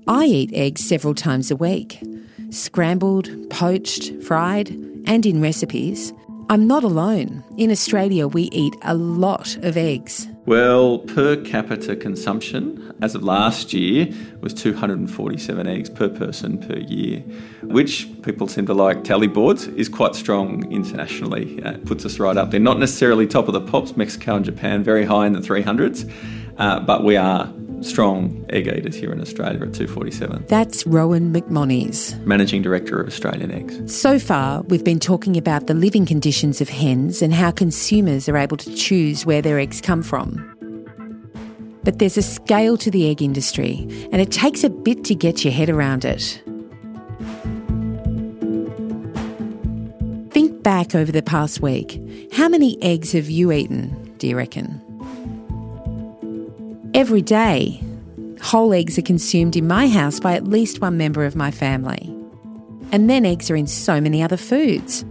I 0.07 0.25
eat 0.25 0.51
eggs 0.53 0.83
several 0.83 1.13
times 1.13 1.51
a 1.51 1.55
week 1.55 2.01
scrambled, 2.49 3.29
poached, 3.49 4.11
fried, 4.23 4.69
and 5.05 5.25
in 5.25 5.41
recipes. 5.41 6.13
I'm 6.49 6.67
not 6.67 6.83
alone. 6.83 7.43
In 7.57 7.71
Australia, 7.71 8.27
we 8.27 8.43
eat 8.51 8.75
a 8.81 8.93
lot 8.93 9.55
of 9.57 9.77
eggs. 9.77 10.27
Well, 10.47 10.97
per 10.97 11.35
capita 11.35 11.95
consumption 11.95 12.95
as 12.99 13.13
of 13.13 13.23
last 13.23 13.73
year 13.73 14.09
was 14.39 14.55
247 14.55 15.67
eggs 15.67 15.87
per 15.87 16.09
person 16.09 16.57
per 16.57 16.77
year, 16.77 17.19
which 17.61 18.09
people 18.23 18.47
seem 18.47 18.65
to 18.65 18.73
like 18.73 19.03
tally 19.03 19.27
boards, 19.27 19.67
is 19.67 19.87
quite 19.87 20.15
strong 20.15 20.71
internationally. 20.71 21.61
Uh, 21.61 21.73
it 21.73 21.85
puts 21.85 22.05
us 22.05 22.17
right 22.17 22.35
up 22.35 22.49
there. 22.49 22.59
Not 22.59 22.79
necessarily 22.79 23.27
top 23.27 23.49
of 23.49 23.53
the 23.53 23.61
pops, 23.61 23.95
Mexico 23.95 24.35
and 24.35 24.43
Japan, 24.43 24.83
very 24.83 25.05
high 25.05 25.27
in 25.27 25.33
the 25.33 25.41
300s, 25.41 26.11
uh, 26.57 26.79
but 26.79 27.03
we 27.03 27.17
are 27.17 27.45
strong 27.81 28.45
egg 28.49 28.67
eaters 28.67 28.95
here 28.95 29.11
in 29.11 29.19
Australia 29.21 29.61
at 29.61 29.73
247. 29.73 30.45
That's 30.47 30.85
Rowan 30.85 31.33
McMonnies. 31.33 32.19
Managing 32.25 32.61
Director 32.61 32.99
of 32.99 33.07
Australian 33.07 33.51
Eggs. 33.51 33.95
So 33.95 34.19
far, 34.19 34.61
we've 34.63 34.83
been 34.83 34.99
talking 34.99 35.37
about 35.37 35.67
the 35.67 35.73
living 35.73 36.05
conditions 36.05 36.61
of 36.61 36.69
hens 36.69 37.21
and 37.21 37.33
how 37.33 37.51
consumers 37.51 38.29
are 38.29 38.37
able 38.37 38.57
to 38.57 38.73
choose 38.75 39.25
where 39.25 39.41
their 39.41 39.59
eggs 39.59 39.81
come 39.81 40.03
from. 40.03 40.47
But 41.83 41.99
there's 41.99 42.17
a 42.17 42.21
scale 42.21 42.77
to 42.77 42.91
the 42.91 43.09
egg 43.09 43.21
industry, 43.21 43.87
and 44.11 44.21
it 44.21 44.31
takes 44.31 44.63
a 44.63 44.69
bit 44.69 45.03
to 45.05 45.15
get 45.15 45.43
your 45.43 45.51
head 45.51 45.69
around 45.69 46.05
it. 46.05 46.41
Think 50.31 50.61
back 50.61 50.93
over 50.93 51.11
the 51.11 51.23
past 51.23 51.61
week. 51.61 51.99
How 52.31 52.47
many 52.47 52.81
eggs 52.83 53.11
have 53.13 53.29
you 53.29 53.51
eaten, 53.51 54.13
do 54.19 54.27
you 54.27 54.37
reckon? 54.37 54.90
Every 56.93 57.21
day, 57.21 57.81
whole 58.41 58.73
eggs 58.73 58.97
are 58.97 59.01
consumed 59.01 59.55
in 59.55 59.65
my 59.65 59.87
house 59.87 60.19
by 60.19 60.33
at 60.33 60.47
least 60.47 60.81
one 60.81 60.97
member 60.97 61.23
of 61.23 61.37
my 61.37 61.49
family. 61.49 62.13
And 62.91 63.09
then 63.09 63.25
eggs 63.25 63.49
are 63.49 63.55
in 63.55 63.65
so 63.65 64.01
many 64.01 64.21
other 64.21 64.35
foods. 64.35 65.05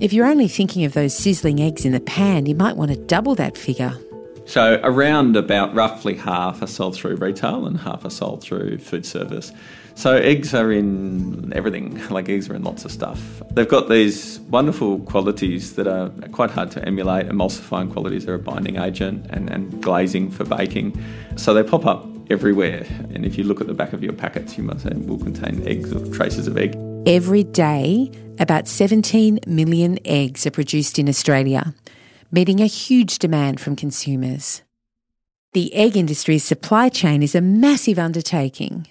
If 0.00 0.12
you're 0.12 0.26
only 0.26 0.48
thinking 0.48 0.84
of 0.84 0.92
those 0.92 1.16
sizzling 1.16 1.60
eggs 1.60 1.84
in 1.84 1.92
the 1.92 2.00
pan, 2.00 2.46
you 2.46 2.56
might 2.56 2.76
want 2.76 2.90
to 2.90 2.96
double 2.96 3.36
that 3.36 3.56
figure. 3.56 3.96
So 4.44 4.80
around 4.82 5.36
about 5.36 5.72
roughly 5.72 6.16
half 6.16 6.60
are 6.62 6.66
sold 6.66 6.96
through 6.96 7.14
retail 7.16 7.64
and 7.66 7.78
half 7.78 8.04
are 8.04 8.10
sold 8.10 8.42
through 8.42 8.78
food 8.78 9.06
service. 9.06 9.52
So 9.96 10.16
eggs 10.16 10.52
are 10.54 10.72
in 10.72 11.52
everything, 11.54 12.06
like 12.10 12.28
eggs 12.28 12.50
are 12.50 12.54
in 12.54 12.62
lots 12.64 12.84
of 12.84 12.90
stuff. 12.90 13.42
They've 13.52 13.68
got 13.68 13.88
these 13.88 14.40
wonderful 14.50 14.98
qualities 15.00 15.76
that 15.76 15.86
are 15.86 16.10
quite 16.30 16.50
hard 16.50 16.70
to 16.72 16.84
emulate. 16.84 17.28
Emulsifying 17.28 17.92
qualities 17.92 18.26
are 18.26 18.34
a 18.34 18.38
binding 18.38 18.76
agent 18.76 19.26
and, 19.30 19.48
and 19.50 19.82
glazing 19.82 20.30
for 20.30 20.44
baking. 20.44 21.00
So 21.36 21.54
they 21.54 21.62
pop 21.62 21.86
up 21.86 22.06
everywhere. 22.30 22.84
And 23.14 23.24
if 23.24 23.38
you 23.38 23.44
look 23.44 23.60
at 23.60 23.66
the 23.66 23.74
back 23.74 23.92
of 23.92 24.02
your 24.02 24.12
packets, 24.12 24.58
you 24.58 24.64
must 24.64 24.82
say 24.82 24.90
will 24.94 25.18
contain 25.18 25.66
eggs 25.66 25.92
or 25.92 26.04
traces 26.12 26.46
of 26.46 26.56
egg. 26.56 26.76
Every 27.06 27.44
day, 27.44 28.10
about 28.38 28.66
17 28.66 29.40
million 29.46 29.98
eggs 30.04 30.46
are 30.46 30.50
produced 30.50 30.98
in 30.98 31.08
Australia, 31.08 31.74
meeting 32.32 32.60
a 32.60 32.66
huge 32.66 33.18
demand 33.18 33.60
from 33.60 33.76
consumers. 33.76 34.62
The 35.52 35.72
egg 35.74 35.96
industry's 35.96 36.42
supply 36.42 36.88
chain 36.88 37.22
is 37.22 37.34
a 37.34 37.40
massive 37.40 37.98
undertaking, 37.98 38.88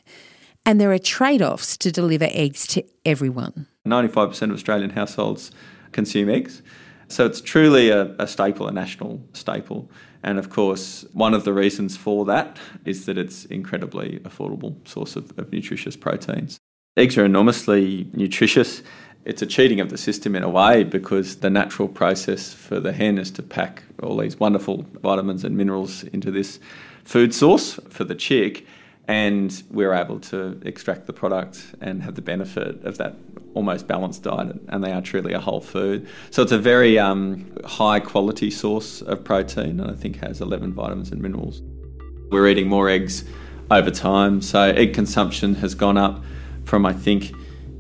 and 0.66 0.80
there 0.80 0.92
are 0.92 1.00
trade 1.00 1.42
offs 1.42 1.78
to 1.78 1.92
deliver 1.92 2.28
eggs 2.32 2.66
to 2.68 2.84
everyone. 3.06 3.68
95% 3.86 4.44
of 4.44 4.52
Australian 4.52 4.92
households 4.92 5.52
consume 5.92 6.30
eggs. 6.30 6.62
So 7.08 7.26
it's 7.26 7.42
truly 7.42 7.90
a, 7.90 8.16
a, 8.18 8.28
staple, 8.28 8.68
a 8.68 8.72
national 8.72 9.22
staple. 9.34 9.90
And 10.24 10.40
of 10.40 10.50
course, 10.50 11.06
one 11.14 11.34
of 11.34 11.44
the 11.44 11.54
reasons 11.54 11.98
for 11.98 12.26
that 12.26 12.58
is 12.86 13.06
that 13.06 13.18
it's 13.18 13.46
incredibly 13.46 14.20
affordable 14.20 14.76
source 14.88 15.16
of, 15.16 15.38
of 15.38 15.52
nutritious 15.52 15.96
proteins. 15.96 16.58
Eggs 16.96 17.18
are 17.18 17.26
enormously 17.26 18.10
nutritious. 18.14 18.84
It's 19.26 19.42
a 19.42 19.46
cheating 19.46 19.80
of 19.80 19.90
the 19.90 19.98
system 19.98 20.36
in 20.36 20.44
a 20.44 20.50
way 20.50 20.84
because 20.84 21.38
the 21.38 21.50
natural 21.50 21.88
process 21.88 22.54
for 22.54 22.80
the 22.80 22.94
hen 22.94 23.18
is 23.18 23.32
to 23.32 23.44
pack 23.44 23.84
all 24.02 24.18
these 24.18 24.40
wonderful 24.40 24.86
vitamins 25.02 25.44
and 25.44 25.58
minerals 25.58 26.04
into 26.06 26.32
this 26.32 26.60
food 27.04 27.34
source 27.34 27.80
for 27.90 28.06
the 28.06 28.16
chick 28.16 28.66
and 29.08 29.64
we're 29.70 29.94
able 29.94 30.20
to 30.20 30.60
extract 30.66 31.08
the 31.08 31.14
product 31.14 31.76
and 31.82 32.02
have 32.04 32.16
the 32.16 32.22
benefit 32.22 32.84
of 32.86 32.98
that 32.98 33.16
almost 33.54 33.88
balanced 33.88 34.24
diet, 34.24 34.56
and 34.70 34.84
they 34.84 34.92
are 34.92 35.02
truly 35.02 35.34
a 35.34 35.40
whole 35.40 35.62
food. 35.62 36.08
So 36.32 36.42
it's 36.42 36.52
a 36.52 36.58
very 36.58 36.98
um, 36.98 37.52
high 37.66 38.00
quality 38.00 38.50
source 38.50 39.02
of 39.02 39.24
protein, 39.24 39.80
and 39.80 39.92
I 39.92 39.94
think 39.94 40.18
has 40.18 40.42
11 40.42 40.74
vitamins 40.74 41.12
and 41.12 41.22
minerals. 41.22 41.62
We're 42.32 42.48
eating 42.48 42.68
more 42.68 42.90
eggs 42.90 43.26
over 43.70 43.92
time, 43.92 44.42
so 44.42 44.62
egg 44.62 44.94
consumption 44.94 45.56
has 45.56 45.76
gone 45.76 45.98
up 45.98 46.24
from 46.64 46.86
I 46.86 46.94
think 46.94 47.34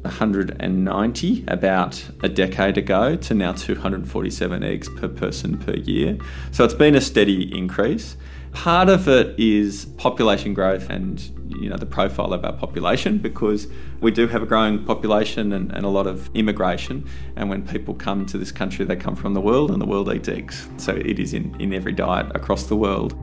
190 0.03 1.45
about 1.47 2.03
a 2.21 2.29
decade 2.29 2.77
ago 2.77 3.15
to 3.15 3.33
now 3.33 3.53
247 3.53 4.63
eggs 4.63 4.89
per 4.89 5.07
person 5.07 5.57
per 5.57 5.73
year. 5.75 6.17
So 6.51 6.65
it's 6.65 6.73
been 6.73 6.95
a 6.95 7.01
steady 7.01 7.57
increase. 7.57 8.17
Part 8.53 8.87
of 8.87 9.07
it 9.07 9.37
is 9.39 9.85
population 9.97 10.53
growth 10.53 10.89
and 10.89 11.19
you 11.59 11.69
know 11.69 11.77
the 11.77 11.85
profile 11.85 12.33
of 12.33 12.45
our 12.45 12.53
population 12.53 13.17
because 13.17 13.67
we 13.99 14.11
do 14.11 14.27
have 14.27 14.41
a 14.41 14.45
growing 14.45 14.83
population 14.85 15.53
and, 15.53 15.71
and, 15.71 15.85
a 15.85 15.89
lot 15.89 16.07
of 16.07 16.29
immigration. 16.33 17.05
And 17.35 17.49
when 17.49 17.67
people 17.67 17.93
come 17.93 18.25
to 18.27 18.37
this 18.37 18.51
country 18.51 18.85
they 18.85 18.95
come 18.95 19.15
from 19.15 19.33
the 19.33 19.41
world 19.41 19.71
and 19.71 19.81
the 19.81 19.85
world 19.85 20.13
eats 20.13 20.29
eggs. 20.29 20.67
So 20.77 20.93
it 20.93 21.19
is 21.19 21.33
in, 21.33 21.59
in 21.59 21.73
every 21.73 21.93
diet 21.93 22.31
across 22.35 22.63
the 22.63 22.75
world 22.75 23.15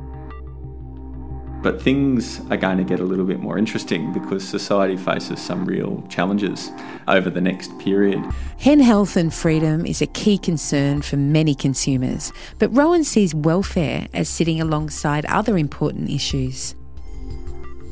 but 1.62 1.80
things 1.80 2.40
are 2.50 2.56
going 2.56 2.78
to 2.78 2.84
get 2.84 3.00
a 3.00 3.04
little 3.04 3.24
bit 3.24 3.40
more 3.40 3.58
interesting 3.58 4.12
because 4.12 4.46
society 4.46 4.96
faces 4.96 5.40
some 5.40 5.64
real 5.64 6.02
challenges 6.08 6.70
over 7.06 7.28
the 7.28 7.40
next 7.40 7.76
period. 7.78 8.22
Hen 8.58 8.80
health 8.80 9.16
and 9.16 9.32
freedom 9.32 9.84
is 9.84 10.00
a 10.00 10.06
key 10.06 10.38
concern 10.38 11.02
for 11.02 11.16
many 11.16 11.54
consumers, 11.54 12.32
but 12.58 12.74
Rowan 12.74 13.04
sees 13.04 13.34
welfare 13.34 14.08
as 14.14 14.28
sitting 14.28 14.60
alongside 14.60 15.26
other 15.26 15.58
important 15.58 16.08
issues. 16.10 16.74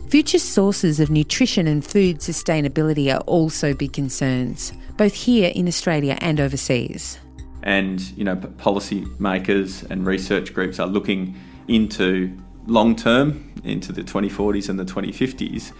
Future 0.08 0.38
sources 0.38 1.00
of 1.00 1.10
nutrition 1.10 1.66
and 1.66 1.84
food 1.84 2.20
sustainability 2.20 3.14
are 3.14 3.20
also 3.22 3.74
big 3.74 3.92
concerns, 3.92 4.72
both 4.96 5.12
here 5.12 5.52
in 5.54 5.68
Australia 5.68 6.16
and 6.22 6.40
overseas. 6.40 7.18
And, 7.62 8.00
you 8.16 8.24
know, 8.24 8.36
policy 8.36 9.06
makers 9.18 9.82
and 9.82 10.06
research 10.06 10.54
groups 10.54 10.78
are 10.78 10.86
looking 10.86 11.36
into 11.66 12.34
long 12.68 12.94
term 12.94 13.52
into 13.64 13.92
the 13.92 14.02
2040s 14.02 14.68
and 14.68 14.78
the 14.78 14.84
2050s 14.84 15.72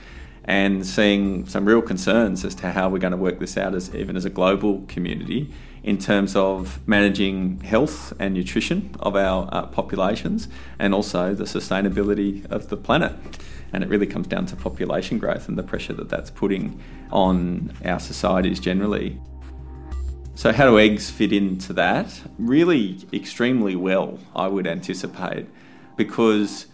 and 0.45 0.87
seeing 0.87 1.47
some 1.47 1.67
real 1.67 1.83
concerns 1.83 2.45
as 2.45 2.55
to 2.55 2.71
how 2.73 2.89
we're 2.89 2.99
going 2.99 3.13
to 3.13 3.19
work 3.19 3.39
this 3.39 3.59
out 3.59 3.75
as 3.75 3.95
even 3.95 4.17
as 4.17 4.25
a 4.25 4.31
global 4.31 4.83
community 4.89 5.53
in 5.83 5.99
terms 5.99 6.35
of 6.35 6.81
managing 6.89 7.61
health 7.61 8.15
and 8.19 8.35
nutrition 8.35 8.95
of 9.01 9.15
our 9.15 9.49
uh, 9.53 9.67
populations 9.67 10.49
and 10.79 10.95
also 10.95 11.35
the 11.35 11.45
sustainability 11.45 12.51
of 12.51 12.69
the 12.71 12.77
planet. 12.77 13.15
And 13.75 13.85
it 13.85 13.91
really 13.91 14.07
comes 14.07 14.27
down 14.27 14.47
to 14.47 14.57
population 14.57 15.19
growth 15.19 15.49
and 15.49 15.59
the 15.59 15.63
pressure 15.63 15.93
that 15.93 16.09
that's 16.09 16.31
putting 16.31 16.81
on 17.13 17.73
our 17.85 18.01
societies 18.01 18.59
generally. 18.59 19.21
So, 20.35 20.53
how 20.53 20.71
do 20.71 20.79
eggs 20.79 21.11
fit 21.11 21.33
into 21.33 21.75
that? 21.75 22.23
Really, 22.39 23.01
extremely 23.13 23.77
well, 23.77 24.19
I 24.35 24.47
would 24.47 24.67
anticipate, 24.67 25.47
because 25.97 26.67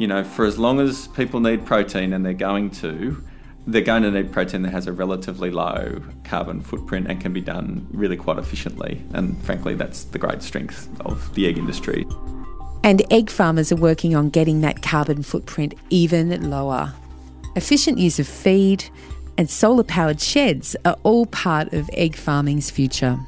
you 0.00 0.06
know, 0.06 0.24
for 0.24 0.46
as 0.46 0.58
long 0.58 0.80
as 0.80 1.08
people 1.08 1.40
need 1.40 1.66
protein 1.66 2.14
and 2.14 2.24
they're 2.24 2.32
going 2.32 2.70
to, 2.70 3.22
they're 3.66 3.82
going 3.82 4.02
to 4.02 4.10
need 4.10 4.32
protein 4.32 4.62
that 4.62 4.70
has 4.70 4.86
a 4.86 4.92
relatively 4.92 5.50
low 5.50 6.00
carbon 6.24 6.62
footprint 6.62 7.06
and 7.06 7.20
can 7.20 7.34
be 7.34 7.42
done 7.42 7.86
really 7.90 8.16
quite 8.16 8.38
efficiently. 8.38 9.04
And 9.12 9.36
frankly, 9.44 9.74
that's 9.74 10.04
the 10.04 10.18
great 10.18 10.42
strength 10.42 10.88
of 11.02 11.34
the 11.34 11.46
egg 11.46 11.58
industry. 11.58 12.06
And 12.82 13.02
egg 13.12 13.28
farmers 13.28 13.70
are 13.72 13.76
working 13.76 14.16
on 14.16 14.30
getting 14.30 14.62
that 14.62 14.80
carbon 14.80 15.22
footprint 15.22 15.74
even 15.90 16.48
lower. 16.48 16.94
Efficient 17.54 17.98
use 17.98 18.18
of 18.18 18.26
feed 18.26 18.82
and 19.36 19.50
solar 19.50 19.84
powered 19.84 20.22
sheds 20.22 20.74
are 20.86 20.96
all 21.02 21.26
part 21.26 21.74
of 21.74 21.90
egg 21.92 22.16
farming's 22.16 22.70
future. 22.70 23.18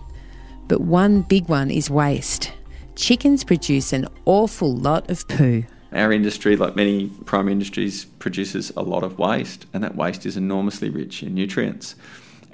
But 0.69 0.81
one 0.81 1.21
big 1.21 1.51
one 1.51 1.71
is 1.71 1.91
waste. 1.91 2.51
Chickens 2.97 3.45
produce 3.45 3.93
an 3.93 4.09
awful 4.25 4.75
lot 4.75 5.11
of 5.11 5.29
poo. 5.29 5.65
Our 5.95 6.13
industry, 6.13 6.57
like 6.57 6.75
many 6.75 7.09
primary 7.27 7.53
industries, 7.53 8.07
produces 8.07 8.73
a 8.77 8.83
lot 8.83 9.03
of 9.03 9.19
waste, 9.19 9.67
and 9.75 9.85
that 9.85 9.95
waste 9.95 10.25
is 10.25 10.37
enormously 10.37 10.89
rich 10.89 11.23
in 11.23 11.35
nutrients. 11.35 11.95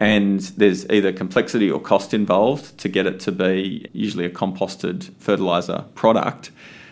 And 0.00 0.40
there's 0.40 0.88
either 0.90 1.12
complexity 1.12 1.70
or 1.70 1.80
cost 1.80 2.14
involved 2.14 2.78
to 2.78 2.88
get 2.88 3.06
it 3.06 3.20
to 3.20 3.32
be 3.32 3.86
usually 3.92 4.24
a 4.24 4.30
composted 4.30 5.12
fertiliser 5.18 5.84
product. 5.94 6.50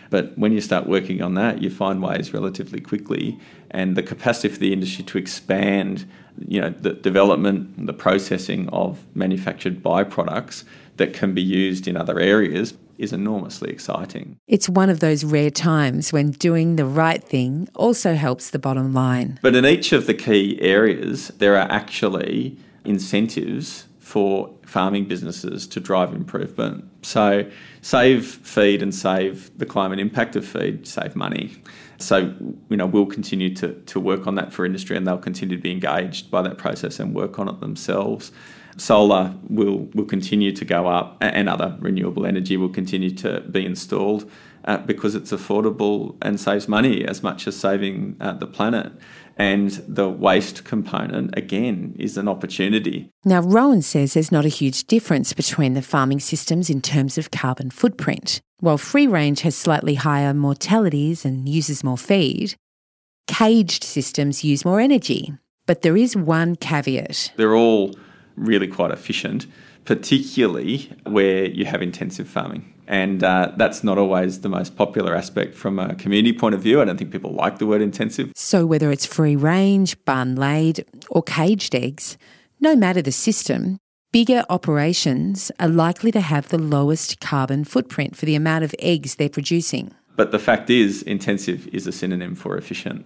But 0.09 0.37
when 0.37 0.53
you 0.53 0.61
start 0.61 0.87
working 0.87 1.21
on 1.21 1.33
that, 1.33 1.61
you 1.61 1.69
find 1.69 2.01
ways 2.01 2.33
relatively 2.33 2.79
quickly, 2.79 3.39
and 3.71 3.97
the 3.97 4.03
capacity 4.03 4.47
for 4.47 4.59
the 4.59 4.71
industry 4.71 5.03
to 5.03 5.17
expand, 5.17 6.09
you 6.47 6.61
know, 6.61 6.69
the 6.69 6.93
development, 6.93 7.85
the 7.85 7.93
processing 7.93 8.69
of 8.69 9.03
manufactured 9.15 9.83
byproducts 9.83 10.63
that 10.97 11.13
can 11.13 11.33
be 11.33 11.41
used 11.41 11.87
in 11.87 11.97
other 11.97 12.19
areas 12.19 12.73
is 12.97 13.13
enormously 13.13 13.69
exciting. 13.69 14.37
It's 14.47 14.67
one 14.67 14.89
of 14.89 14.99
those 14.99 15.23
rare 15.23 15.51
times 15.51 16.11
when 16.11 16.31
doing 16.31 16.75
the 16.75 16.85
right 16.85 17.23
thing 17.23 17.69
also 17.75 18.15
helps 18.15 18.49
the 18.49 18.59
bottom 18.59 18.93
line. 18.93 19.39
But 19.41 19.55
in 19.55 19.65
each 19.65 19.93
of 19.93 20.07
the 20.07 20.13
key 20.13 20.59
areas, 20.61 21.29
there 21.37 21.55
are 21.55 21.71
actually 21.71 22.57
incentives 22.85 23.85
for 23.99 24.53
farming 24.65 25.05
businesses 25.05 25.67
to 25.67 25.79
drive 25.79 26.13
improvement. 26.13 26.85
So, 27.01 27.49
save 27.81 28.25
feed 28.25 28.81
and 28.81 28.95
save 28.95 29.55
the 29.57 29.65
climate 29.65 29.99
impact 29.99 30.35
of 30.35 30.45
feed, 30.45 30.87
save 30.87 31.15
money. 31.15 31.61
So, 31.99 32.33
you 32.69 32.77
know, 32.77 32.85
we'll 32.85 33.05
continue 33.05 33.53
to, 33.55 33.73
to 33.73 33.99
work 33.99 34.27
on 34.27 34.35
that 34.35 34.53
for 34.53 34.65
industry 34.65 34.95
and 34.95 35.05
they'll 35.05 35.17
continue 35.17 35.57
to 35.57 35.61
be 35.61 35.71
engaged 35.71 36.31
by 36.31 36.41
that 36.43 36.57
process 36.57 36.99
and 36.99 37.13
work 37.13 37.37
on 37.39 37.49
it 37.49 37.59
themselves. 37.59 38.31
Solar 38.77 39.33
will, 39.49 39.89
will 39.93 40.05
continue 40.05 40.51
to 40.51 40.65
go 40.65 40.87
up 40.87 41.17
and 41.21 41.49
other 41.49 41.75
renewable 41.79 42.25
energy 42.25 42.57
will 42.57 42.69
continue 42.69 43.11
to 43.15 43.41
be 43.41 43.65
installed 43.65 44.29
uh, 44.65 44.77
because 44.77 45.15
it's 45.15 45.31
affordable 45.31 46.15
and 46.21 46.39
saves 46.39 46.67
money 46.67 47.05
as 47.05 47.23
much 47.23 47.47
as 47.47 47.55
saving 47.55 48.15
uh, 48.19 48.33
the 48.33 48.45
planet. 48.45 48.91
And 49.37 49.71
the 49.87 50.09
waste 50.09 50.65
component, 50.65 51.37
again, 51.37 51.95
is 51.99 52.17
an 52.17 52.27
opportunity. 52.27 53.09
Now, 53.23 53.41
Rowan 53.41 53.83
says 53.83 54.13
there's 54.13 54.31
not 54.31 54.45
a 54.45 54.49
huge 54.49 54.85
difference 54.85 55.31
between 55.33 55.73
the 55.73 55.83
farming 55.83 56.21
systems 56.21 56.69
in 56.69 56.81
terms 56.81 57.17
of 57.17 57.29
carbon 57.29 57.69
footprint. 57.69 58.41
While 58.59 58.79
free 58.79 59.05
range 59.05 59.41
has 59.41 59.55
slightly 59.55 59.93
higher 59.93 60.33
mortalities 60.33 61.23
and 61.23 61.47
uses 61.47 61.83
more 61.83 61.99
feed, 61.99 62.55
caged 63.27 63.83
systems 63.83 64.43
use 64.43 64.65
more 64.65 64.79
energy. 64.79 65.33
But 65.67 65.83
there 65.83 65.97
is 65.97 66.15
one 66.15 66.55
caveat. 66.55 67.33
They're 67.35 67.55
all 67.55 67.93
really 68.37 68.67
quite 68.67 68.91
efficient, 68.91 69.47
particularly 69.85 70.89
where 71.05 71.45
you 71.45 71.65
have 71.65 71.81
intensive 71.81 72.27
farming. 72.27 72.73
And 72.87 73.21
uh, 73.23 73.51
that's 73.57 73.83
not 73.83 73.97
always 73.97 74.41
the 74.41 74.49
most 74.49 74.77
popular 74.77 75.13
aspect 75.13 75.55
from 75.55 75.77
a 75.77 75.93
community 75.95 76.37
point 76.37 76.55
of 76.55 76.61
view. 76.61 76.81
I 76.81 76.85
don't 76.85 76.97
think 76.97 77.11
people 77.11 77.33
like 77.33 77.57
the 77.57 77.65
word 77.65 77.81
intensive. 77.81 78.31
So, 78.35 78.65
whether 78.65 78.91
it's 78.91 79.05
free 79.05 79.35
range, 79.35 80.03
barn 80.05 80.35
laid, 80.35 80.85
or 81.09 81.21
caged 81.21 81.75
eggs, 81.75 82.17
no 82.61 82.77
matter 82.77 83.01
the 83.01 83.11
system, 83.11 83.77
bigger 84.13 84.45
operations 84.49 85.51
are 85.59 85.67
likely 85.67 86.11
to 86.11 86.21
have 86.21 86.47
the 86.47 86.57
lowest 86.57 87.19
carbon 87.19 87.65
footprint 87.65 88.15
for 88.15 88.25
the 88.25 88.35
amount 88.35 88.63
of 88.63 88.73
eggs 88.79 89.15
they're 89.15 89.27
producing. 89.27 89.93
But 90.15 90.31
the 90.31 90.39
fact 90.39 90.69
is, 90.69 91.03
intensive 91.03 91.67
is 91.67 91.87
a 91.87 91.91
synonym 91.91 92.35
for 92.35 92.57
efficient. 92.57 93.05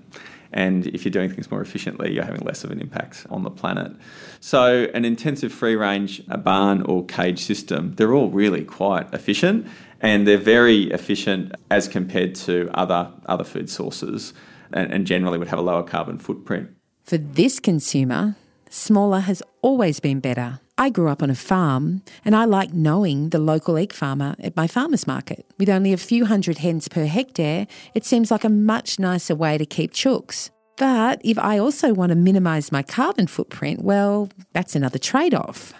And 0.53 0.88
if 0.88 1.05
you're 1.05 1.12
doing 1.12 1.29
things 1.29 1.50
more 1.50 1.62
efficiently, 1.62 2.13
you're 2.13 2.25
having 2.25 2.41
less 2.41 2.63
of 2.63 2.72
an 2.72 2.81
impact 2.81 3.25
on 3.29 3.43
the 3.43 3.50
planet. 3.50 3.93
So, 4.39 4.89
an 4.93 5.05
intensive 5.05 5.53
free 5.53 5.75
range, 5.75 6.22
a 6.29 6.38
barn 6.38 6.81
or 6.84 7.05
cage 7.05 7.39
system, 7.39 7.96
they're 7.96 8.13
all 8.13 8.29
really 8.29 8.65
quite 8.65 9.13
efficient 9.13 9.67
and 10.01 10.27
they're 10.27 10.38
very 10.38 10.84
efficient 10.91 11.53
as 11.70 11.88
compared 11.88 12.36
to 12.36 12.70
other, 12.74 13.12
other 13.27 13.43
food 13.43 13.70
sources 13.70 14.34
and, 14.74 14.91
and 14.91 15.08
generally 15.08 15.38
would 15.38 15.48
have 15.48 15.60
a 15.60 15.63
lower 15.63 15.84
carbon 15.84 16.17
footprint. 16.17 16.70
For 17.03 17.17
this 17.17 17.60
consumer, 17.60 18.36
smaller 18.70 19.20
has 19.20 19.43
always 19.62 20.00
been 20.00 20.20
better. 20.20 20.60
I 20.77 20.89
grew 20.89 21.10
up 21.10 21.22
on 21.22 21.30
a 21.30 21.36
farm 21.36 22.01
and 22.25 22.36
I 22.36 22.46
like 22.46 22.74
knowing 22.74 23.30
the 23.30 23.39
local 23.39 23.77
egg 23.77 23.94
farmer 23.94 24.36
at 24.39 24.56
my 24.56 24.68
farmer's 24.68 25.06
market. 25.06 25.46
With 25.60 25.70
only 25.70 25.94
a 25.94 25.98
few 25.98 26.25
hundred 26.25 26.58
hens 26.58 26.88
per 26.88 27.06
hectare, 27.06 27.68
it 27.94 28.03
seems 28.06 28.32
like 28.32 28.44
a 28.44 28.50
much 28.50 28.98
nicer 28.98 29.36
way 29.36 29.58
to 29.58 29.65
keep 29.65 29.94
chooks. 29.94 30.50
But 30.77 31.22
if 31.24 31.38
I 31.38 31.60
also 31.60 31.94
want 31.94 32.10
to 32.10 32.15
minimise 32.15 32.72
my 32.72 32.82
carbon 32.82 33.28
footprint, 33.28 33.84
well, 33.84 34.30
that's 34.54 34.76
another 34.76 34.97
trade 34.97 35.36
off. 35.36 35.74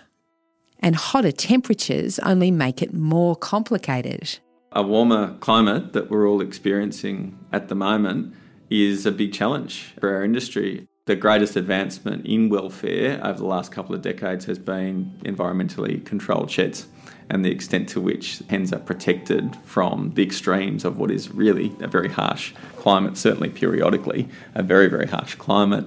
And 0.80 0.96
hotter 0.96 1.32
temperatures 1.32 2.20
only 2.20 2.52
make 2.52 2.82
it 2.82 2.94
more 2.94 3.36
complicated. 3.36 4.40
A 4.74 4.84
warmer 4.84 5.36
climate 5.40 5.94
that 5.94 6.12
we're 6.12 6.30
all 6.30 6.42
experiencing 6.42 7.38
at 7.52 7.68
the 7.68 7.76
moment 7.76 8.36
is 8.70 9.06
a 9.06 9.12
big 9.12 9.34
challenge 9.34 9.94
for 10.00 10.14
our 10.14 10.24
industry. 10.24 10.88
The 11.12 11.18
greatest 11.18 11.58
advancement 11.58 12.26
in 12.26 12.48
welfare 12.48 13.20
over 13.22 13.38
the 13.38 13.46
last 13.46 13.70
couple 13.70 13.94
of 13.94 14.02
decades 14.02 14.46
has 14.46 14.58
been 14.58 15.12
environmentally 15.26 16.06
controlled 16.06 16.50
sheds 16.50 16.88
and 17.30 17.44
the 17.44 17.52
extent 17.52 17.90
to 17.90 18.00
which 18.00 18.42
hens 18.50 18.72
are 18.72 18.80
protected 18.80 19.58
from 19.66 20.14
the 20.14 20.24
extremes 20.24 20.86
of 20.86 20.98
what 20.98 21.12
is 21.12 21.30
really 21.30 21.76
a 21.82 21.88
very 21.90 22.08
harsh 22.08 22.54
climate, 22.78 23.18
certainly 23.18 23.50
periodically, 23.50 24.30
a 24.56 24.64
very, 24.64 24.88
very 24.88 25.06
harsh 25.06 25.36
climate. 25.36 25.84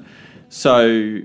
So, 0.51 1.21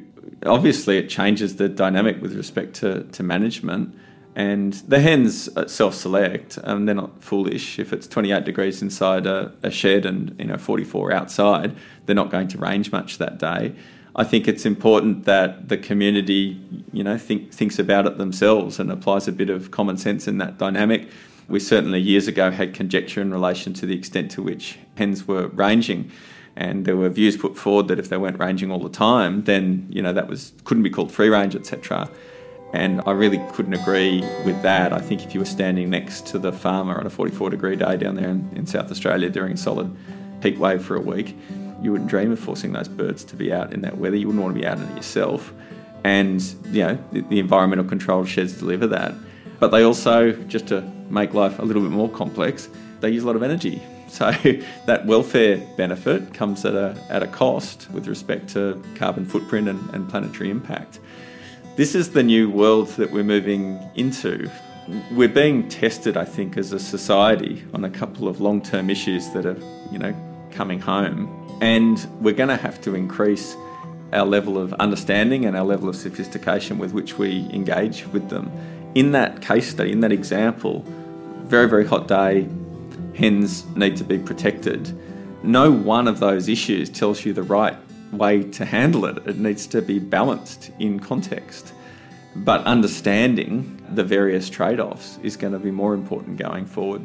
obviously, 0.46 0.98
it 0.98 1.10
changes 1.10 1.58
the 1.58 1.68
dynamic 1.68 2.22
with 2.22 2.38
respect 2.38 2.76
to, 2.76 3.04
to 3.04 3.22
management. 3.22 3.94
And 4.36 4.74
the 4.74 5.00
hens 5.00 5.50
self 5.68 5.96
select, 5.96 6.58
and 6.58 6.88
they're 6.88 6.96
not 6.96 7.24
foolish. 7.24 7.80
If 7.80 7.92
it's 7.92 8.08
28 8.08 8.46
degrees 8.46 8.82
inside 8.82 9.26
a, 9.26 9.52
a, 9.64 9.72
shed 9.72 10.06
and 10.06 10.36
you 10.40 10.46
know 10.46 10.58
44 10.58 11.12
outside, 11.12 11.76
they're 12.06 12.16
not 12.16 12.30
going 12.30 12.48
to 12.50 12.58
range 12.58 12.92
much 12.92 13.18
that 13.18 13.38
day. 13.38 13.76
I 14.16 14.24
think 14.24 14.48
it's 14.48 14.66
important 14.66 15.26
that 15.26 15.70
the 15.70 15.78
community, 15.78 16.60
you 16.92 17.04
know, 17.04 17.18
think, 17.18 17.54
thinks 17.54 17.80
about 17.80 18.06
it 18.06 18.18
themselves 18.18 18.80
and 18.80 18.92
applies 18.92 19.28
a 19.28 19.32
bit 19.32 19.50
of 19.50 19.72
common 19.72 19.98
sense 19.98 20.28
in 20.28 20.40
that 20.40 20.58
dynamic. 20.58 21.10
We 21.48 21.60
certainly 21.60 22.00
years 22.00 22.28
ago 22.28 22.52
had 22.52 22.74
conjecture 22.74 23.22
in 23.22 23.32
relation 23.32 23.74
to 23.76 23.86
the 23.86 23.96
extent 23.96 24.32
to 24.32 24.44
which 24.44 24.78
hens 24.96 25.28
were 25.28 25.48
ranging, 25.48 26.12
and 26.56 26.86
there 26.86 26.98
were 26.98 27.10
views 27.10 27.38
put 27.38 27.58
forward 27.58 27.88
that 27.88 28.00
if 28.00 28.10
they 28.10 28.18
weren't 28.18 28.40
ranging 28.40 28.72
all 28.72 28.80
the 28.80 28.90
time, 28.90 29.44
then 29.44 29.88
you 29.90 30.02
know 30.02 30.14
that 30.14 30.28
was 30.28 30.54
couldn't 30.66 30.84
be 30.84 30.90
called 30.90 31.12
free 31.12 31.30
range, 31.30 31.56
etc. 31.56 32.10
And 32.74 33.02
I 33.06 33.12
really 33.12 33.40
couldn't 33.54 33.74
agree 33.74 34.22
with 34.46 34.62
that. 34.62 34.94
I 34.94 35.00
think 35.00 35.24
if 35.24 35.34
you 35.34 35.40
were 35.40 35.46
standing 35.46 35.90
next 35.90 36.28
to 36.28 36.40
the 36.40 36.52
farmer 36.52 37.00
on 37.00 37.06
a 37.06 37.10
44 37.10 37.50
degree 37.50 37.76
day 37.76 37.98
down 37.98 38.16
there 38.16 38.30
in, 38.30 38.50
in 38.56 38.68
South 38.68 38.92
Australia 38.92 39.30
during 39.30 39.54
a 39.54 39.58
solid 39.58 39.96
heat 40.44 40.60
wave 40.60 40.84
for 40.84 40.96
a 40.96 41.02
week, 41.02 41.36
you 41.82 41.92
wouldn't 41.92 42.10
dream 42.10 42.32
of 42.32 42.40
forcing 42.40 42.74
those 42.74 42.88
birds 42.88 43.24
to 43.24 43.36
be 43.36 43.52
out 43.52 43.74
in 43.74 43.82
that 43.82 43.98
weather. 43.98 44.16
You 44.16 44.28
wouldn't 44.28 44.44
want 44.44 44.56
to 44.56 44.62
be 44.62 44.68
out 44.68 44.78
in 44.78 44.84
it 44.84 44.96
yourself. 44.96 45.52
And, 46.04 46.42
you 46.72 46.84
know, 46.84 47.04
the, 47.12 47.22
the 47.22 47.40
environmental 47.40 47.86
control 47.86 48.24
sheds 48.26 48.54
deliver 48.54 48.88
that. 48.88 49.14
But 49.60 49.70
they 49.70 49.84
also, 49.84 50.32
just 50.32 50.68
to 50.68 50.82
make 51.10 51.34
life 51.34 51.60
a 51.60 51.64
little 51.64 51.82
bit 51.82 51.92
more 51.92 52.10
complex, 52.10 52.70
they 53.02 53.10
use 53.10 53.24
a 53.24 53.28
lot 53.28 53.36
of 53.36 53.44
energy. 53.44 53.82
So 54.10 54.32
that 54.88 55.06
welfare 55.06 55.58
benefit 55.78 56.34
comes 56.34 56.66
at 56.66 56.74
a, 56.74 57.00
at 57.10 57.22
a 57.22 57.28
cost 57.28 57.88
with 57.92 58.08
respect 58.08 58.50
to 58.54 58.82
carbon 58.96 59.24
footprint 59.24 59.70
and, 59.70 59.88
and 59.94 60.10
planetary 60.10 60.50
impact. 60.50 61.00
This 61.80 61.96
is 61.96 62.12
the 62.12 62.24
new 62.24 62.50
world 62.50 62.90
that 62.98 63.10
we're 63.10 63.24
moving 63.24 63.80
into. 63.96 64.52
We're 65.12 65.30
being 65.30 65.70
tested, 65.70 66.18
I 66.18 66.26
think, 66.26 66.58
as 66.58 66.74
a 66.74 66.78
society 66.78 67.64
on 67.74 67.86
a 67.86 67.90
couple 67.90 68.28
of 68.28 68.42
long 68.42 68.62
term 68.62 68.90
issues 68.90 69.30
that 69.30 69.46
are, 69.46 69.58
you 69.90 69.98
know, 69.98 70.14
coming 70.52 70.82
home. 70.82 71.30
And 71.62 72.06
we're 72.20 72.34
going 72.34 72.50
to 72.50 72.58
have 72.58 72.82
to 72.82 72.96
increase 72.96 73.56
our 74.12 74.26
level 74.26 74.58
of 74.58 74.74
understanding 74.74 75.46
and 75.46 75.56
our 75.56 75.64
level 75.64 75.88
of 75.88 75.96
sophistication 75.96 76.80
with 76.80 76.92
which 76.92 77.18
we 77.18 77.50
engage 77.54 78.06
with 78.08 78.28
them. 78.28 78.52
In 78.94 79.14
that 79.14 79.42
case 79.42 79.70
study, 79.70 79.94
in 79.94 80.02
that 80.02 80.12
example, 80.12 80.84
very, 81.46 81.70
very 81.70 81.88
hot 81.88 82.10
day, 82.10 82.50
hens 83.16 83.66
need 83.78 83.96
to 83.96 84.04
be 84.04 84.20
protected. 84.20 84.94
No 85.44 85.72
one 85.72 86.10
of 86.10 86.20
those 86.20 86.50
issues 86.50 86.90
tells 86.90 87.24
you 87.24 87.32
the 87.32 87.44
right 87.44 87.78
way 88.12 88.44
to 88.44 88.66
handle 88.66 89.06
it. 89.06 89.18
It 89.28 89.38
needs 89.38 89.68
to 89.68 89.82
be 89.82 90.00
balanced 90.00 90.72
in 90.80 91.00
context. 91.00 91.74
But 92.36 92.64
understanding 92.66 93.82
the 93.92 94.04
various 94.04 94.50
trade 94.50 94.80
offs 94.80 95.18
is 95.24 95.36
going 95.36 95.54
to 95.54 95.60
be 95.60 95.72
more 95.72 95.94
important 95.94 96.38
going 96.38 96.66
forward 96.66 97.02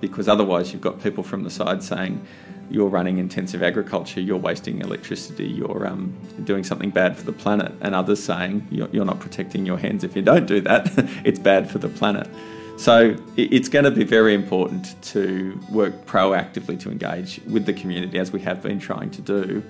because 0.00 0.28
otherwise, 0.28 0.72
you've 0.72 0.80
got 0.80 1.02
people 1.02 1.22
from 1.22 1.42
the 1.44 1.50
side 1.50 1.82
saying, 1.82 2.26
you're 2.70 2.88
running 2.88 3.18
intensive 3.18 3.62
agriculture, 3.62 4.20
you're 4.20 4.38
wasting 4.38 4.80
electricity, 4.80 5.46
you're 5.46 5.86
um, 5.86 6.16
doing 6.44 6.62
something 6.64 6.90
bad 6.90 7.16
for 7.16 7.24
the 7.24 7.32
planet, 7.32 7.72
and 7.80 7.94
others 7.94 8.22
saying 8.22 8.66
you're, 8.70 8.88
you're 8.92 9.04
not 9.04 9.18
protecting 9.18 9.66
your 9.66 9.76
hens. 9.76 10.04
If 10.04 10.14
you 10.14 10.22
don't 10.22 10.46
do 10.46 10.60
that, 10.62 10.88
it's 11.24 11.38
bad 11.38 11.68
for 11.68 11.78
the 11.78 11.88
planet. 11.88 12.28
So 12.78 13.14
it's 13.36 13.68
going 13.68 13.84
to 13.84 13.90
be 13.90 14.04
very 14.04 14.32
important 14.32 15.00
to 15.02 15.60
work 15.70 16.06
proactively 16.06 16.80
to 16.80 16.90
engage 16.90 17.40
with 17.46 17.66
the 17.66 17.74
community 17.74 18.18
as 18.18 18.32
we 18.32 18.40
have 18.40 18.62
been 18.62 18.78
trying 18.78 19.10
to 19.10 19.20
do. 19.20 19.62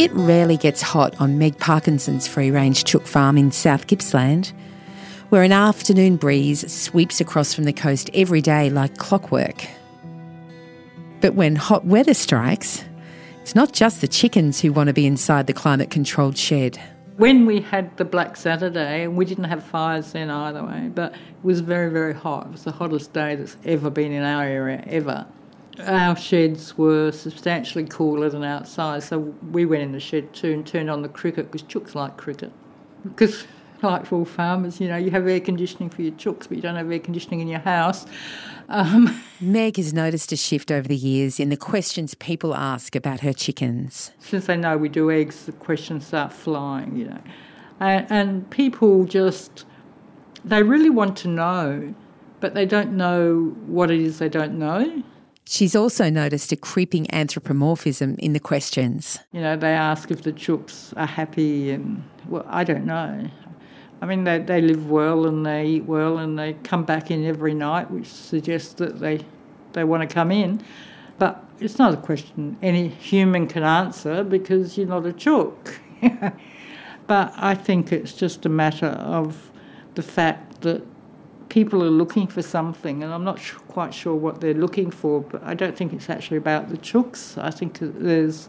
It 0.00 0.10
rarely 0.14 0.56
gets 0.56 0.80
hot 0.80 1.14
on 1.20 1.36
Meg 1.36 1.58
Parkinson's 1.58 2.26
free 2.26 2.50
range 2.50 2.84
chook 2.84 3.06
farm 3.06 3.36
in 3.36 3.52
South 3.52 3.86
Gippsland 3.86 4.50
where 5.28 5.42
an 5.42 5.52
afternoon 5.52 6.16
breeze 6.16 6.72
sweeps 6.72 7.20
across 7.20 7.52
from 7.52 7.64
the 7.64 7.72
coast 7.74 8.08
every 8.14 8.40
day 8.40 8.70
like 8.70 8.96
clockwork. 8.96 9.66
But 11.20 11.34
when 11.34 11.54
hot 11.54 11.84
weather 11.84 12.14
strikes, 12.14 12.82
it's 13.42 13.54
not 13.54 13.74
just 13.74 14.00
the 14.00 14.08
chickens 14.08 14.58
who 14.58 14.72
want 14.72 14.86
to 14.86 14.94
be 14.94 15.04
inside 15.04 15.46
the 15.46 15.52
climate 15.52 15.90
controlled 15.90 16.38
shed. 16.38 16.80
When 17.18 17.44
we 17.44 17.60
had 17.60 17.94
the 17.98 18.06
Black 18.06 18.38
Saturday, 18.38 19.04
and 19.04 19.18
we 19.18 19.26
didn't 19.26 19.44
have 19.44 19.62
fires 19.62 20.12
then 20.12 20.30
either 20.30 20.64
way, 20.64 20.90
but 20.94 21.12
it 21.12 21.18
was 21.42 21.60
very, 21.60 21.90
very 21.90 22.14
hot. 22.14 22.46
It 22.46 22.52
was 22.52 22.64
the 22.64 22.72
hottest 22.72 23.12
day 23.12 23.36
that's 23.36 23.58
ever 23.66 23.90
been 23.90 24.12
in 24.12 24.22
our 24.22 24.44
area, 24.44 24.82
ever. 24.86 25.26
Our 25.86 26.16
sheds 26.16 26.76
were 26.76 27.12
substantially 27.12 27.84
cooler 27.84 28.28
than 28.28 28.44
outside, 28.44 29.02
so 29.02 29.18
we 29.50 29.66
went 29.66 29.82
in 29.82 29.92
the 29.92 30.00
shed 30.00 30.32
too 30.32 30.52
and 30.52 30.66
turned 30.66 30.90
on 30.90 31.02
the 31.02 31.08
cricket 31.08 31.50
because 31.50 31.66
chooks 31.66 31.94
like 31.94 32.16
cricket. 32.16 32.52
Because, 33.02 33.44
like 33.82 34.12
all 34.12 34.24
farmers, 34.24 34.80
you 34.80 34.88
know, 34.88 34.96
you 34.96 35.10
have 35.10 35.26
air 35.26 35.40
conditioning 35.40 35.90
for 35.90 36.02
your 36.02 36.12
chooks, 36.12 36.48
but 36.48 36.52
you 36.52 36.62
don't 36.62 36.76
have 36.76 36.90
air 36.90 36.98
conditioning 36.98 37.40
in 37.40 37.48
your 37.48 37.60
house. 37.60 38.06
Um, 38.68 39.22
Meg 39.40 39.76
has 39.76 39.92
noticed 39.92 40.32
a 40.32 40.36
shift 40.36 40.70
over 40.70 40.86
the 40.86 40.96
years 40.96 41.40
in 41.40 41.48
the 41.48 41.56
questions 41.56 42.14
people 42.14 42.54
ask 42.54 42.94
about 42.94 43.20
her 43.20 43.32
chickens. 43.32 44.12
Since 44.20 44.46
they 44.46 44.56
know 44.56 44.76
we 44.76 44.88
do 44.88 45.10
eggs, 45.10 45.46
the 45.46 45.52
questions 45.52 46.06
start 46.06 46.32
flying, 46.32 46.96
you 46.96 47.06
know. 47.06 47.20
And, 47.80 48.06
and 48.10 48.50
people 48.50 49.04
just, 49.04 49.64
they 50.44 50.62
really 50.62 50.90
want 50.90 51.16
to 51.18 51.28
know, 51.28 51.94
but 52.38 52.54
they 52.54 52.66
don't 52.66 52.92
know 52.92 53.56
what 53.66 53.90
it 53.90 54.00
is 54.00 54.18
they 54.18 54.28
don't 54.28 54.58
know. 54.58 55.02
She's 55.50 55.74
also 55.74 56.08
noticed 56.10 56.52
a 56.52 56.56
creeping 56.56 57.10
anthropomorphism 57.12 58.14
in 58.20 58.34
the 58.34 58.38
questions. 58.38 59.18
You 59.32 59.40
know, 59.40 59.56
they 59.56 59.72
ask 59.72 60.12
if 60.12 60.22
the 60.22 60.32
chooks 60.32 60.94
are 60.96 61.08
happy, 61.08 61.72
and 61.72 62.04
well, 62.28 62.46
I 62.46 62.62
don't 62.62 62.86
know. 62.86 63.28
I 64.00 64.06
mean, 64.06 64.22
they, 64.22 64.38
they 64.38 64.60
live 64.60 64.88
well 64.88 65.26
and 65.26 65.44
they 65.44 65.66
eat 65.66 65.86
well 65.86 66.18
and 66.18 66.38
they 66.38 66.52
come 66.62 66.84
back 66.84 67.10
in 67.10 67.26
every 67.26 67.52
night, 67.52 67.90
which 67.90 68.06
suggests 68.06 68.74
that 68.74 69.00
they, 69.00 69.26
they 69.72 69.82
want 69.82 70.08
to 70.08 70.14
come 70.14 70.30
in. 70.30 70.62
But 71.18 71.44
it's 71.58 71.78
not 71.80 71.94
a 71.94 71.96
question 71.96 72.56
any 72.62 72.86
human 72.86 73.48
can 73.48 73.64
answer 73.64 74.22
because 74.22 74.78
you're 74.78 74.86
not 74.86 75.04
a 75.04 75.12
chook. 75.12 75.80
but 77.08 77.34
I 77.36 77.56
think 77.56 77.92
it's 77.92 78.12
just 78.12 78.46
a 78.46 78.48
matter 78.48 78.86
of 78.86 79.50
the 79.96 80.02
fact 80.02 80.60
that 80.60 80.86
people 81.50 81.84
are 81.84 81.90
looking 81.90 82.26
for 82.26 82.40
something, 82.40 83.02
and 83.02 83.12
I'm 83.12 83.24
not 83.24 83.38
sh- 83.38 83.52
quite 83.68 83.92
sure 83.92 84.14
what 84.14 84.40
they're 84.40 84.54
looking 84.54 84.90
for, 84.90 85.20
but 85.20 85.42
I 85.44 85.54
don't 85.54 85.76
think 85.76 85.92
it's 85.92 86.08
actually 86.08 86.38
about 86.38 86.70
the 86.70 86.78
chooks. 86.78 87.36
I 87.36 87.50
think 87.50 87.78
there's, 87.80 88.48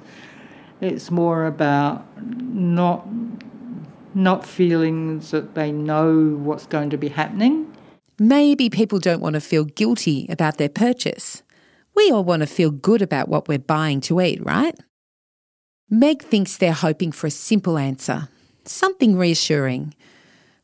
it's 0.79 1.11
more 1.11 1.45
about 1.45 2.05
not 2.25 3.05
not 4.13 4.45
feeling 4.45 5.19
that 5.19 5.55
they 5.55 5.71
know 5.71 6.35
what's 6.35 6.65
going 6.65 6.89
to 6.89 6.97
be 6.97 7.07
happening. 7.07 7.73
Maybe 8.19 8.69
people 8.69 8.99
don't 8.99 9.21
want 9.21 9.35
to 9.35 9.41
feel 9.41 9.63
guilty 9.63 10.27
about 10.29 10.57
their 10.57 10.67
purchase. 10.69 11.43
We 11.95 12.11
all 12.11 12.25
want 12.25 12.41
to 12.41 12.47
feel 12.47 12.71
good 12.71 13.01
about 13.01 13.29
what 13.29 13.47
we're 13.47 13.57
buying 13.59 14.01
to 14.01 14.19
eat, 14.19 14.45
right? 14.45 14.77
Meg 15.89 16.21
thinks 16.21 16.57
they're 16.57 16.73
hoping 16.73 17.13
for 17.13 17.27
a 17.27 17.31
simple 17.31 17.77
answer, 17.77 18.27
something 18.65 19.17
reassuring. 19.17 19.93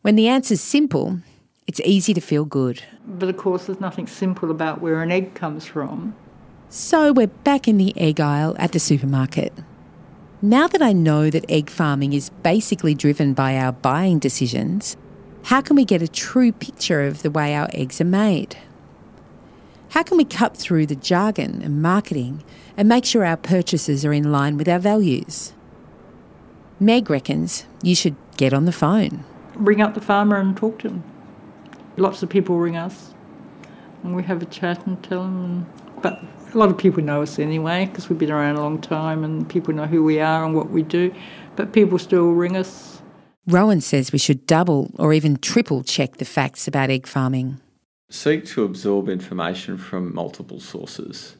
When 0.01 0.15
the 0.15 0.27
answer's 0.27 0.61
simple, 0.61 1.19
it's 1.67 1.81
easy 1.81 2.13
to 2.13 2.21
feel 2.21 2.45
good. 2.45 2.81
But 3.05 3.29
of 3.29 3.37
course, 3.37 3.65
there's 3.65 3.81
nothing 3.81 4.07
simple 4.07 4.49
about 4.49 4.81
where 4.81 5.03
an 5.03 5.11
egg 5.11 5.33
comes 5.33 5.65
from. 5.65 6.15
So 6.69 7.11
we're 7.11 7.27
back 7.27 7.67
in 7.67 7.77
the 7.77 7.93
egg 7.97 8.19
aisle 8.19 8.55
at 8.57 8.71
the 8.71 8.79
supermarket. 8.79 9.53
Now 10.41 10.67
that 10.67 10.81
I 10.81 10.93
know 10.93 11.29
that 11.29 11.49
egg 11.49 11.69
farming 11.69 12.13
is 12.13 12.29
basically 12.29 12.93
driven 12.93 13.33
by 13.33 13.57
our 13.57 13.73
buying 13.73 14.19
decisions, 14.19 14.95
how 15.45 15.61
can 15.61 15.75
we 15.75 15.85
get 15.85 16.01
a 16.01 16.07
true 16.07 16.51
picture 16.51 17.03
of 17.03 17.21
the 17.21 17.31
way 17.31 17.55
our 17.55 17.69
eggs 17.73 17.99
are 17.99 18.05
made? 18.05 18.57
How 19.89 20.03
can 20.03 20.17
we 20.17 20.25
cut 20.25 20.55
through 20.55 20.85
the 20.85 20.95
jargon 20.95 21.61
and 21.61 21.81
marketing 21.81 22.43
and 22.75 22.89
make 22.89 23.05
sure 23.05 23.25
our 23.25 23.37
purchases 23.37 24.05
are 24.05 24.13
in 24.13 24.31
line 24.31 24.57
with 24.57 24.67
our 24.67 24.79
values? 24.79 25.53
Meg 26.79 27.09
reckons 27.09 27.65
you 27.81 27.95
should 27.95 28.15
get 28.35 28.53
on 28.53 28.65
the 28.65 28.71
phone. 28.71 29.23
Ring 29.55 29.81
up 29.81 29.95
the 29.95 30.01
farmer 30.01 30.35
and 30.35 30.55
talk 30.55 30.79
to 30.79 30.89
them. 30.89 31.03
Lots 31.97 32.21
of 32.21 32.29
people 32.29 32.57
ring 32.57 32.77
us 32.77 33.13
and 34.03 34.15
we 34.15 34.23
have 34.23 34.41
a 34.41 34.45
chat 34.45 34.85
and 34.85 35.01
tell 35.03 35.23
them. 35.23 35.65
But 36.01 36.23
a 36.53 36.57
lot 36.57 36.69
of 36.69 36.77
people 36.77 37.03
know 37.03 37.23
us 37.23 37.39
anyway 37.39 37.85
because 37.85 38.07
we've 38.07 38.19
been 38.19 38.31
around 38.31 38.55
a 38.55 38.61
long 38.61 38.79
time 38.79 39.23
and 39.23 39.49
people 39.49 39.73
know 39.73 39.85
who 39.85 40.03
we 40.03 40.19
are 40.19 40.45
and 40.45 40.55
what 40.55 40.69
we 40.69 40.83
do, 40.83 41.13
but 41.55 41.73
people 41.73 41.97
still 41.97 42.31
ring 42.31 42.55
us. 42.55 43.01
Rowan 43.47 43.81
says 43.81 44.11
we 44.11 44.19
should 44.19 44.45
double 44.45 44.91
or 44.99 45.13
even 45.13 45.37
triple 45.37 45.83
check 45.83 46.17
the 46.17 46.25
facts 46.25 46.67
about 46.67 46.89
egg 46.89 47.07
farming. 47.07 47.59
Seek 48.09 48.45
to 48.47 48.63
absorb 48.63 49.09
information 49.09 49.77
from 49.77 50.13
multiple 50.13 50.59
sources, 50.59 51.35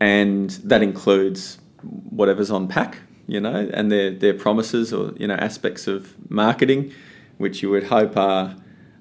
and 0.00 0.50
that 0.64 0.82
includes 0.82 1.58
whatever's 1.82 2.50
on 2.50 2.68
pack, 2.68 2.98
you 3.26 3.40
know, 3.40 3.68
and 3.72 3.90
their, 3.90 4.12
their 4.12 4.34
promises 4.34 4.92
or, 4.92 5.12
you 5.16 5.26
know, 5.26 5.34
aspects 5.34 5.88
of 5.88 6.14
marketing, 6.30 6.92
which 7.38 7.62
you 7.62 7.70
would 7.70 7.84
hope 7.84 8.16
are 8.16 8.54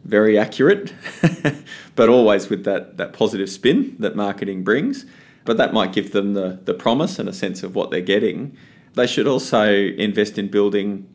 very 0.04 0.38
accurate, 0.38 0.94
but 1.96 2.10
always 2.10 2.50
with 2.50 2.66
that, 2.66 2.98
that 2.98 3.14
positive 3.14 3.50
spin 3.50 3.96
that 4.00 4.16
marketing 4.16 4.64
brings 4.64 5.06
but 5.46 5.58
that 5.58 5.74
might 5.74 5.94
give 5.94 6.12
them 6.12 6.34
the, 6.34 6.60
the 6.64 6.74
promise 6.74 7.20
and 7.20 7.28
a 7.28 7.34
sense 7.34 7.64
of 7.64 7.76
what 7.76 7.92
they're 7.92 8.02
getting. 8.02 8.56
They 8.94 9.08
should 9.08 9.28
also 9.28 9.72
invest 9.74 10.38
in 10.38 10.50
building 10.50 11.08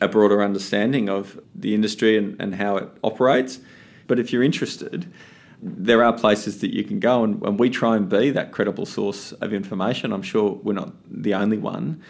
a 0.00 0.08
broader 0.08 0.42
understanding 0.42 1.08
of 1.08 1.40
the 1.54 1.74
industry 1.74 2.16
and, 2.16 2.40
and 2.40 2.54
how 2.54 2.76
it 2.76 2.88
operates. 3.02 3.60
But 4.06 4.18
if 4.18 4.32
you're 4.32 4.42
interested, 4.42 5.12
there 5.60 6.02
are 6.04 6.12
places 6.12 6.60
that 6.60 6.72
you 6.72 6.84
can 6.84 7.00
go, 7.00 7.24
and, 7.24 7.42
and 7.42 7.58
we 7.58 7.68
try 7.68 7.96
and 7.96 8.08
be 8.08 8.30
that 8.30 8.52
credible 8.52 8.86
source 8.86 9.32
of 9.32 9.52
information. 9.52 10.12
I'm 10.12 10.22
sure 10.22 10.52
we're 10.62 10.72
not 10.72 10.92
the 11.10 11.34
only 11.34 11.58
one. 11.58 12.02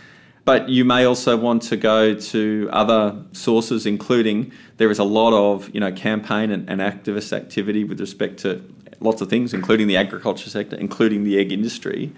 But 0.48 0.70
you 0.70 0.86
may 0.86 1.04
also 1.04 1.36
want 1.36 1.60
to 1.64 1.76
go 1.76 2.14
to 2.14 2.70
other 2.72 3.22
sources, 3.32 3.84
including 3.84 4.50
there 4.78 4.90
is 4.90 4.98
a 4.98 5.04
lot 5.04 5.34
of 5.34 5.68
you 5.74 5.78
know 5.78 5.92
campaign 5.92 6.50
and, 6.50 6.66
and 6.70 6.80
activist 6.80 7.34
activity 7.34 7.84
with 7.84 8.00
respect 8.00 8.38
to 8.44 8.64
lots 9.00 9.20
of 9.20 9.28
things, 9.28 9.52
including 9.52 9.88
the 9.88 9.98
agriculture 9.98 10.48
sector, 10.48 10.74
including 10.76 11.24
the 11.24 11.38
egg 11.38 11.52
industry. 11.52 12.14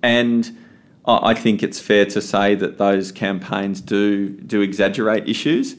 And 0.00 0.56
I 1.06 1.34
think 1.34 1.64
it's 1.64 1.80
fair 1.80 2.06
to 2.06 2.22
say 2.22 2.54
that 2.54 2.78
those 2.78 3.10
campaigns 3.10 3.80
do 3.80 4.28
do 4.28 4.60
exaggerate 4.60 5.28
issues, 5.28 5.74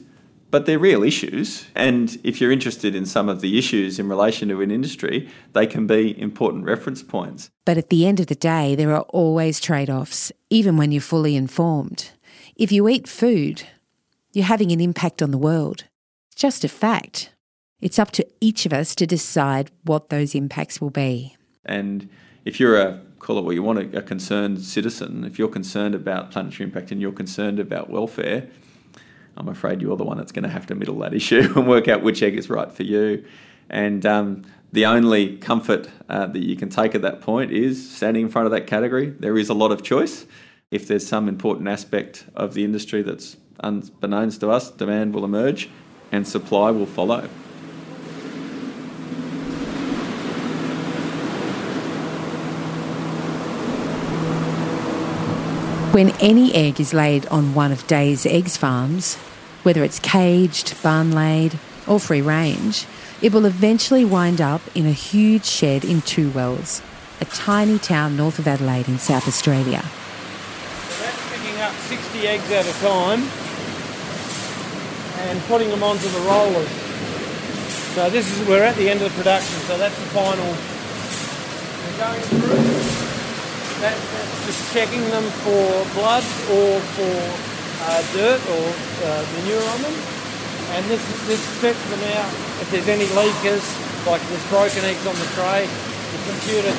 but 0.50 0.66
they're 0.66 0.78
real 0.78 1.02
issues. 1.02 1.66
And 1.74 2.18
if 2.24 2.40
you're 2.40 2.52
interested 2.52 2.94
in 2.94 3.06
some 3.06 3.28
of 3.28 3.40
the 3.40 3.58
issues 3.58 3.98
in 3.98 4.08
relation 4.08 4.48
to 4.48 4.62
an 4.62 4.70
industry, 4.70 5.28
they 5.52 5.66
can 5.66 5.86
be 5.86 6.18
important 6.20 6.64
reference 6.64 7.02
points. 7.02 7.50
But 7.64 7.78
at 7.78 7.90
the 7.90 8.06
end 8.06 8.20
of 8.20 8.26
the 8.26 8.34
day, 8.34 8.74
there 8.74 8.94
are 8.94 9.02
always 9.02 9.60
trade 9.60 9.90
offs, 9.90 10.32
even 10.50 10.76
when 10.76 10.92
you're 10.92 11.00
fully 11.00 11.36
informed. 11.36 12.10
If 12.56 12.72
you 12.72 12.88
eat 12.88 13.06
food, 13.06 13.64
you're 14.32 14.44
having 14.44 14.72
an 14.72 14.80
impact 14.80 15.22
on 15.22 15.30
the 15.30 15.38
world. 15.38 15.84
It's 16.32 16.40
just 16.40 16.64
a 16.64 16.68
fact. 16.68 17.32
It's 17.80 17.98
up 17.98 18.10
to 18.12 18.26
each 18.40 18.66
of 18.66 18.72
us 18.72 18.94
to 18.96 19.06
decide 19.06 19.70
what 19.84 20.08
those 20.08 20.34
impacts 20.34 20.80
will 20.80 20.90
be. 20.90 21.36
And 21.64 22.08
if 22.44 22.58
you're 22.58 22.80
a 22.80 23.00
call 23.18 23.38
it 23.38 23.44
what 23.44 23.54
you 23.54 23.62
want, 23.62 23.94
a, 23.94 23.98
a 23.98 24.02
concerned 24.02 24.60
citizen, 24.60 25.24
if 25.24 25.38
you're 25.38 25.48
concerned 25.48 25.94
about 25.94 26.30
planetary 26.30 26.64
impact 26.64 26.90
and 26.90 27.00
you're 27.00 27.12
concerned 27.12 27.58
about 27.58 27.90
welfare, 27.90 28.48
I'm 29.38 29.48
afraid 29.48 29.80
you're 29.80 29.96
the 29.96 30.04
one 30.04 30.18
that's 30.18 30.32
going 30.32 30.42
to 30.42 30.48
have 30.48 30.66
to 30.66 30.74
middle 30.74 30.98
that 30.98 31.14
issue 31.14 31.52
and 31.56 31.68
work 31.68 31.86
out 31.86 32.02
which 32.02 32.22
egg 32.22 32.36
is 32.36 32.50
right 32.50 32.70
for 32.70 32.82
you. 32.82 33.24
And 33.70 34.04
um, 34.04 34.42
the 34.72 34.84
only 34.84 35.36
comfort 35.36 35.88
uh, 36.08 36.26
that 36.26 36.42
you 36.42 36.56
can 36.56 36.68
take 36.68 36.96
at 36.96 37.02
that 37.02 37.20
point 37.20 37.52
is 37.52 37.90
standing 37.90 38.24
in 38.24 38.28
front 38.30 38.46
of 38.46 38.52
that 38.52 38.66
category. 38.66 39.10
There 39.10 39.38
is 39.38 39.48
a 39.48 39.54
lot 39.54 39.70
of 39.70 39.82
choice. 39.84 40.26
If 40.72 40.88
there's 40.88 41.06
some 41.06 41.28
important 41.28 41.68
aspect 41.68 42.26
of 42.34 42.54
the 42.54 42.64
industry 42.64 43.02
that's 43.02 43.36
unbeknownst 43.60 44.40
to 44.40 44.50
us, 44.50 44.70
demand 44.72 45.14
will 45.14 45.24
emerge 45.24 45.70
and 46.10 46.26
supply 46.26 46.72
will 46.72 46.86
follow. 46.86 47.28
When 55.92 56.10
any 56.20 56.54
egg 56.54 56.80
is 56.80 56.92
laid 56.92 57.26
on 57.26 57.54
one 57.54 57.72
of 57.72 57.86
Day's 57.86 58.26
Eggs 58.26 58.56
farms, 58.56 59.16
whether 59.62 59.82
it's 59.84 59.98
caged, 59.98 60.80
barn 60.82 61.12
laid, 61.12 61.58
or 61.86 61.98
free 61.98 62.22
range, 62.22 62.86
it 63.20 63.32
will 63.32 63.46
eventually 63.46 64.04
wind 64.04 64.40
up 64.40 64.60
in 64.74 64.86
a 64.86 64.92
huge 64.92 65.44
shed 65.44 65.84
in 65.84 66.02
Two 66.02 66.30
Wells, 66.30 66.82
a 67.20 67.24
tiny 67.24 67.78
town 67.78 68.16
north 68.16 68.38
of 68.38 68.46
Adelaide 68.46 68.88
in 68.88 68.98
South 68.98 69.26
Australia. 69.26 69.82
That's 71.00 71.32
picking 71.32 71.60
up 71.60 71.74
60 71.74 72.28
eggs 72.28 72.50
at 72.52 72.66
a 72.66 72.72
time 72.80 73.22
and 75.26 75.40
putting 75.44 75.68
them 75.70 75.82
onto 75.82 76.08
the 76.08 76.20
rollers. 76.20 76.68
So 77.94 78.08
this 78.10 78.30
is 78.30 78.46
we're 78.46 78.62
at 78.62 78.76
the 78.76 78.88
end 78.88 79.02
of 79.02 79.10
the 79.10 79.18
production, 79.18 79.58
so 79.62 79.76
that's 79.76 79.98
the 79.98 80.06
final. 80.14 80.46
We're 81.82 81.98
going 81.98 82.22
through. 82.22 82.98
That, 83.82 83.94
that's 83.94 84.46
just 84.46 84.72
checking 84.72 85.02
them 85.10 85.24
for 85.42 85.84
blood 85.94 86.22
or 86.50 86.80
for 86.94 87.47
uh, 87.88 88.02
dirt 88.12 88.40
or 88.52 88.66
uh, 89.08 89.24
manure 89.40 89.64
on 89.72 89.80
them. 89.82 89.96
And 90.76 90.84
this, 90.92 91.00
this 91.24 91.40
spits 91.56 91.80
them 91.88 92.04
out. 92.20 92.28
If 92.60 92.68
there's 92.70 92.88
any 92.88 93.08
leakers, 93.16 93.64
like 94.04 94.20
there's 94.28 94.46
broken 94.52 94.84
eggs 94.84 95.04
on 95.08 95.16
the 95.16 95.28
tray, 95.32 95.64
the 95.64 96.20
computer 96.28 96.74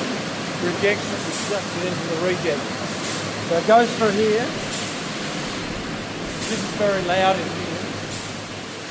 rejects 0.62 1.02
it 1.10 1.18
and 1.18 1.34
sucks 1.50 1.72
it 1.82 1.90
into 1.90 2.04
the 2.14 2.18
reject. 2.22 2.62
So 3.50 3.58
it 3.58 3.66
goes 3.66 3.90
through 3.98 4.14
here. 4.14 4.46
This 6.46 6.62
is 6.62 6.74
very 6.78 7.02
loud 7.04 7.34
in 7.34 7.42
here. 7.42 7.70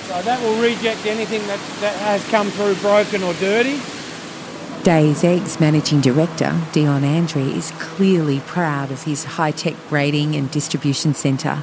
So 0.07 0.21
that 0.21 0.41
will 0.41 0.61
reject 0.61 1.05
anything 1.05 1.45
that, 1.47 1.59
that 1.79 1.95
has 2.03 2.25
come 2.29 2.49
through 2.51 2.75
broken 2.75 3.23
or 3.23 3.33
dirty. 3.35 3.79
Days 4.83 5.23
Eggs 5.23 5.59
managing 5.59 6.01
director 6.01 6.57
Dion 6.71 7.03
Andary 7.03 7.53
is 7.53 7.71
clearly 7.71 8.39
proud 8.41 8.91
of 8.91 9.03
his 9.03 9.25
high 9.25 9.51
tech 9.51 9.75
grading 9.89 10.35
and 10.35 10.49
distribution 10.51 11.13
centre. 11.13 11.61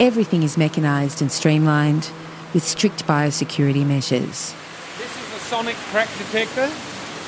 Everything 0.00 0.42
is 0.42 0.56
mechanised 0.56 1.20
and 1.20 1.30
streamlined 1.30 2.10
with 2.54 2.64
strict 2.64 3.06
biosecurity 3.06 3.86
measures. 3.86 4.54
This 4.96 5.14
is 5.14 5.34
a 5.34 5.38
sonic 5.40 5.76
crack 5.92 6.08
detector. 6.16 6.68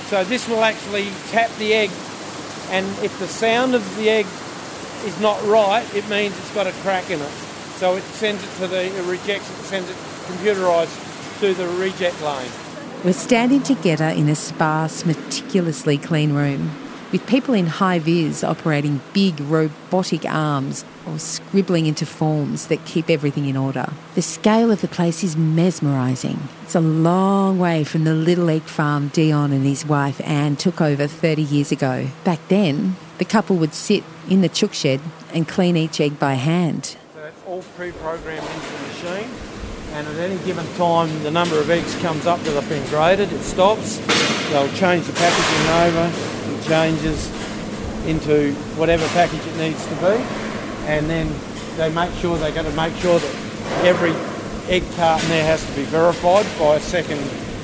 So 0.08 0.24
this 0.24 0.48
will 0.48 0.64
actually 0.64 1.10
tap 1.28 1.50
the 1.58 1.74
egg, 1.74 1.90
and 2.70 2.86
if 3.04 3.18
the 3.18 3.28
sound 3.28 3.74
of 3.74 3.96
the 3.96 4.08
egg 4.08 4.24
is 5.04 5.20
not 5.20 5.42
right, 5.44 5.84
it 5.94 6.08
means 6.08 6.34
it's 6.38 6.54
got 6.54 6.66
a 6.66 6.72
crack 6.80 7.10
in 7.10 7.20
it. 7.20 7.30
So 7.76 7.96
it 7.96 8.04
sends 8.04 8.42
it 8.42 8.50
to 8.60 8.66
the 8.66 8.86
it 8.86 9.04
rejects 9.04 9.50
it, 9.50 9.64
sends 9.64 9.90
it 9.90 9.96
computerised 10.24 11.40
to 11.40 11.52
the 11.52 11.68
reject 11.78 12.22
lane. 12.22 12.50
We're 13.04 13.12
standing 13.12 13.62
together 13.62 14.08
in 14.08 14.30
a 14.30 14.34
sparse, 14.34 15.04
meticulously 15.04 15.98
clean 15.98 16.32
room 16.32 16.70
with 17.12 17.26
people 17.26 17.54
in 17.54 17.66
high 17.66 17.98
vis 17.98 18.42
operating 18.42 19.00
big 19.12 19.38
robotic 19.40 20.24
arms 20.24 20.84
or 21.06 21.18
scribbling 21.18 21.86
into 21.86 22.06
forms 22.06 22.68
that 22.68 22.84
keep 22.86 23.10
everything 23.10 23.46
in 23.46 23.56
order. 23.56 23.92
The 24.14 24.22
scale 24.22 24.70
of 24.70 24.80
the 24.80 24.88
place 24.88 25.22
is 25.22 25.36
mesmerising. 25.36 26.40
It's 26.62 26.74
a 26.74 26.80
long 26.80 27.58
way 27.58 27.84
from 27.84 28.04
the 28.04 28.14
little 28.14 28.48
egg 28.48 28.62
farm 28.62 29.08
Dion 29.08 29.52
and 29.52 29.64
his 29.64 29.84
wife 29.84 30.20
Anne 30.24 30.56
took 30.56 30.80
over 30.80 31.06
30 31.06 31.42
years 31.42 31.70
ago. 31.70 32.08
Back 32.24 32.40
then, 32.48 32.96
the 33.18 33.24
couple 33.24 33.56
would 33.56 33.74
sit 33.74 34.02
in 34.28 34.40
the 34.40 34.48
chook 34.48 34.72
shed 34.72 35.00
and 35.34 35.46
clean 35.46 35.76
each 35.76 36.00
egg 36.00 36.18
by 36.18 36.34
hand. 36.34 36.96
So 37.14 37.24
it's 37.24 37.42
all 37.46 37.62
pre-programmed 37.76 38.46
into 38.46 38.72
the 38.72 38.78
machine 38.88 39.52
and 39.92 40.08
at 40.08 40.16
any 40.16 40.42
given 40.44 40.66
time 40.76 41.22
the 41.22 41.30
number 41.30 41.58
of 41.58 41.68
eggs 41.68 41.94
comes 42.00 42.26
up 42.26 42.40
that 42.40 42.54
have 42.54 42.68
been 42.68 42.86
graded, 42.88 43.30
it 43.30 43.42
stops, 43.42 43.98
they'll 44.48 44.72
change 44.72 45.06
the 45.06 45.12
packaging 45.12 45.68
over, 45.84 46.41
changes 46.64 47.28
into 48.06 48.52
whatever 48.76 49.06
package 49.08 49.46
it 49.46 49.56
needs 49.56 49.86
to 49.86 49.94
be 49.96 50.24
and 50.86 51.08
then 51.08 51.32
they 51.76 51.92
make 51.92 52.12
sure 52.14 52.36
they've 52.38 52.54
got 52.54 52.64
to 52.64 52.72
make 52.72 52.94
sure 52.96 53.18
that 53.18 53.84
every 53.84 54.12
egg 54.68 54.82
carton 54.96 55.28
there 55.28 55.44
has 55.44 55.64
to 55.66 55.72
be 55.76 55.82
verified 55.84 56.46
by 56.58 56.76
a 56.76 56.80
second 56.80 57.20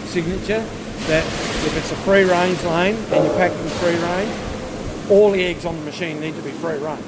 signature 0.07 0.65
that 1.07 1.25
if 1.25 1.77
it's 1.77 1.93
a 1.93 1.97
free 1.97 2.25
range 2.25 2.63
lane 2.65 2.97
and 2.97 3.25
you're 3.25 3.37
packing 3.37 3.69
free 3.81 3.97
range, 3.97 5.11
all 5.11 5.31
the 5.31 5.45
eggs 5.45 5.65
on 5.65 5.77
the 5.77 5.83
machine 5.83 6.21
need 6.21 6.35
to 6.35 6.43
be 6.43 6.51
free 6.51 6.79
range. 6.79 7.05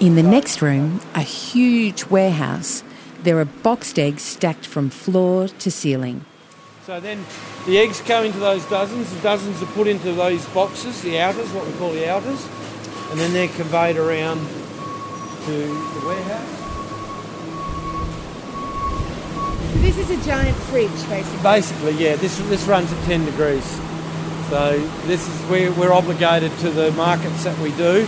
In 0.00 0.16
the 0.16 0.22
next 0.22 0.62
room, 0.62 1.00
a 1.14 1.20
huge 1.20 2.06
warehouse 2.06 2.82
there 3.22 3.38
are 3.38 3.46
boxed 3.46 3.98
eggs 3.98 4.22
stacked 4.22 4.66
from 4.66 4.90
floor 4.90 5.48
to 5.48 5.70
ceiling. 5.70 6.26
So 6.86 7.00
then 7.00 7.24
the 7.64 7.78
eggs 7.78 8.02
go 8.02 8.24
into 8.24 8.38
those 8.38 8.62
dozens, 8.66 9.10
the 9.10 9.20
dozens 9.22 9.62
are 9.62 9.72
put 9.72 9.86
into 9.86 10.12
those 10.12 10.44
boxes, 10.48 11.00
the 11.00 11.18
outers, 11.18 11.50
what 11.52 11.66
we 11.66 11.72
call 11.78 11.90
the 11.92 12.06
outers, 12.06 12.46
and 13.10 13.18
then 13.18 13.32
they're 13.32 13.48
conveyed 13.48 13.96
around 13.96 14.36
to 14.36 15.52
the 15.56 16.02
warehouse. 16.04 16.60
This 19.80 19.96
is 19.96 20.10
a 20.10 20.26
giant 20.26 20.54
fridge, 20.68 20.90
basically. 21.08 21.42
Basically, 21.42 21.92
yeah. 21.92 22.16
This 22.16 22.36
this 22.50 22.66
runs 22.66 22.92
at 22.92 23.02
10 23.04 23.24
degrees. 23.24 23.64
So 24.50 24.78
this 25.06 25.26
is 25.26 25.40
where 25.48 25.72
we're 25.72 25.92
obligated 25.92 26.52
to 26.58 26.70
the 26.70 26.92
markets 26.92 27.44
that 27.44 27.58
we 27.60 27.70
do 27.76 28.06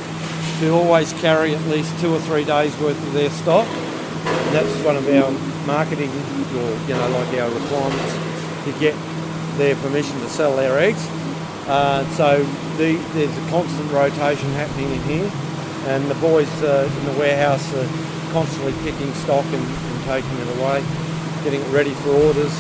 to 0.61 0.71
always 0.73 1.15
carry 1.15 1.55
at 1.55 1.63
least 1.69 1.99
two 1.99 2.15
or 2.15 2.21
three 2.21 2.45
days 2.45 2.79
worth 2.79 3.03
of 3.07 3.15
their 3.15 3.31
stock. 3.31 3.67
And 3.67 4.55
that's 4.55 4.85
one 4.85 4.97
of 4.97 5.09
our 5.09 5.31
marketing, 5.67 6.11
or 6.11 6.71
you 6.87 6.95
know, 6.95 7.09
like 7.09 7.41
our 7.41 7.49
requirements 7.49 8.36
to 8.67 8.79
get 8.79 8.95
their 9.57 9.75
permission 9.77 10.19
to 10.21 10.29
sell 10.29 10.55
their 10.55 10.79
eggs. 10.79 11.07
Uh, 11.67 12.05
so 12.15 12.45
the, 12.77 12.97
there's 13.15 13.37
a 13.37 13.51
constant 13.51 13.91
rotation 13.91 14.49
happening 14.53 14.93
in 14.93 15.03
here, 15.03 15.31
and 15.87 16.05
the 16.11 16.15
boys 16.17 16.51
uh, 16.63 16.91
in 16.99 17.05
the 17.07 17.19
warehouse 17.19 17.65
are 17.75 17.89
constantly 18.33 18.73
picking 18.85 19.13
stock 19.15 19.45
and, 19.47 19.65
and 19.65 20.05
taking 20.05 20.37
it 20.39 20.59
away, 20.59 20.85
getting 21.43 21.63
it 21.63 21.73
ready 21.73 21.95
for 22.05 22.11
orders. 22.11 22.53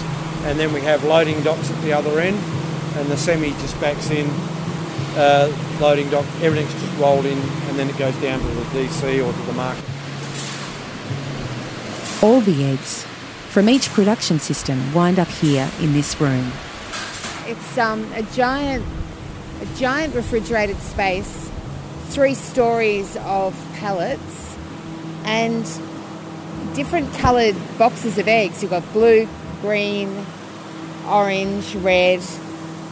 And 0.44 0.58
then 0.58 0.72
we 0.72 0.80
have 0.80 1.04
loading 1.04 1.42
docks 1.42 1.70
at 1.70 1.80
the 1.82 1.92
other 1.92 2.18
end, 2.20 2.38
and 2.96 3.08
the 3.10 3.16
semi 3.16 3.50
just 3.50 3.78
backs 3.80 4.10
in. 4.10 4.26
Uh, 5.18 5.52
loading 5.80 6.08
dock, 6.10 6.24
everything's 6.40 6.72
just 6.72 6.98
rolled 6.98 7.26
in, 7.26 7.38
and 7.38 7.78
then 7.78 7.90
it 7.90 7.96
goes 7.98 8.14
down 8.16 8.38
to 8.38 8.46
the 8.46 8.62
DC 8.80 9.26
or 9.26 9.32
to 9.32 9.42
the 9.46 9.52
market 9.52 9.84
all 12.22 12.40
the 12.40 12.64
eggs 12.64 13.06
from 13.56 13.70
each 13.70 13.88
production 13.94 14.38
system 14.38 14.92
wind 14.92 15.18
up 15.18 15.28
here 15.28 15.66
in 15.80 15.94
this 15.94 16.20
room. 16.20 16.52
It's 17.46 17.78
um, 17.78 18.04
a 18.12 18.20
giant, 18.34 18.84
a 19.62 19.78
giant 19.78 20.14
refrigerated 20.14 20.76
space, 20.76 21.50
three 22.08 22.34
stories 22.34 23.16
of 23.22 23.54
pallets, 23.76 24.58
and 25.24 25.64
different 26.74 27.10
coloured 27.14 27.56
boxes 27.78 28.18
of 28.18 28.28
eggs. 28.28 28.60
You've 28.60 28.72
got 28.72 28.92
blue, 28.92 29.26
green, 29.62 30.26
orange, 31.06 31.74
red, 31.76 32.20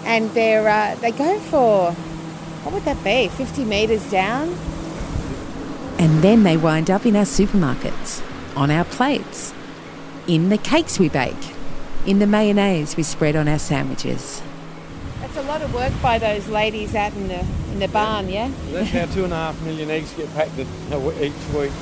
and 0.06 0.30
they're 0.30 0.66
uh, 0.66 0.94
they 0.94 1.10
go 1.10 1.38
for 1.40 1.92
what 1.92 2.72
would 2.72 2.84
that 2.86 3.04
be? 3.04 3.28
Fifty 3.28 3.66
metres 3.66 4.10
down. 4.10 4.48
And 5.98 6.22
then 6.22 6.42
they 6.42 6.56
wind 6.56 6.90
up 6.90 7.04
in 7.04 7.16
our 7.16 7.26
supermarkets 7.26 8.22
on 8.56 8.70
our 8.70 8.86
plates, 8.86 9.52
in 10.26 10.48
the 10.48 10.58
cakes 10.58 10.98
we 10.98 11.08
bake, 11.08 11.34
in 12.06 12.18
the 12.18 12.26
mayonnaise 12.26 12.96
we 12.96 13.02
spread 13.02 13.36
on 13.36 13.48
our 13.48 13.58
sandwiches. 13.58 14.42
That's 15.20 15.36
a 15.36 15.42
lot 15.42 15.62
of 15.62 15.72
work 15.74 15.92
by 16.02 16.18
those 16.18 16.48
ladies 16.48 16.94
out 16.94 17.12
in 17.14 17.28
the 17.28 17.40
in 17.72 17.80
the 17.80 17.88
barn, 17.88 18.28
yeah. 18.28 18.50
That's 18.70 18.90
how 18.90 19.06
two 19.06 19.24
and 19.24 19.32
a 19.32 19.36
half 19.36 19.60
million 19.62 19.90
eggs 19.90 20.12
get 20.12 20.32
packed 20.34 20.58
each 20.58 20.68
week. 21.54 21.72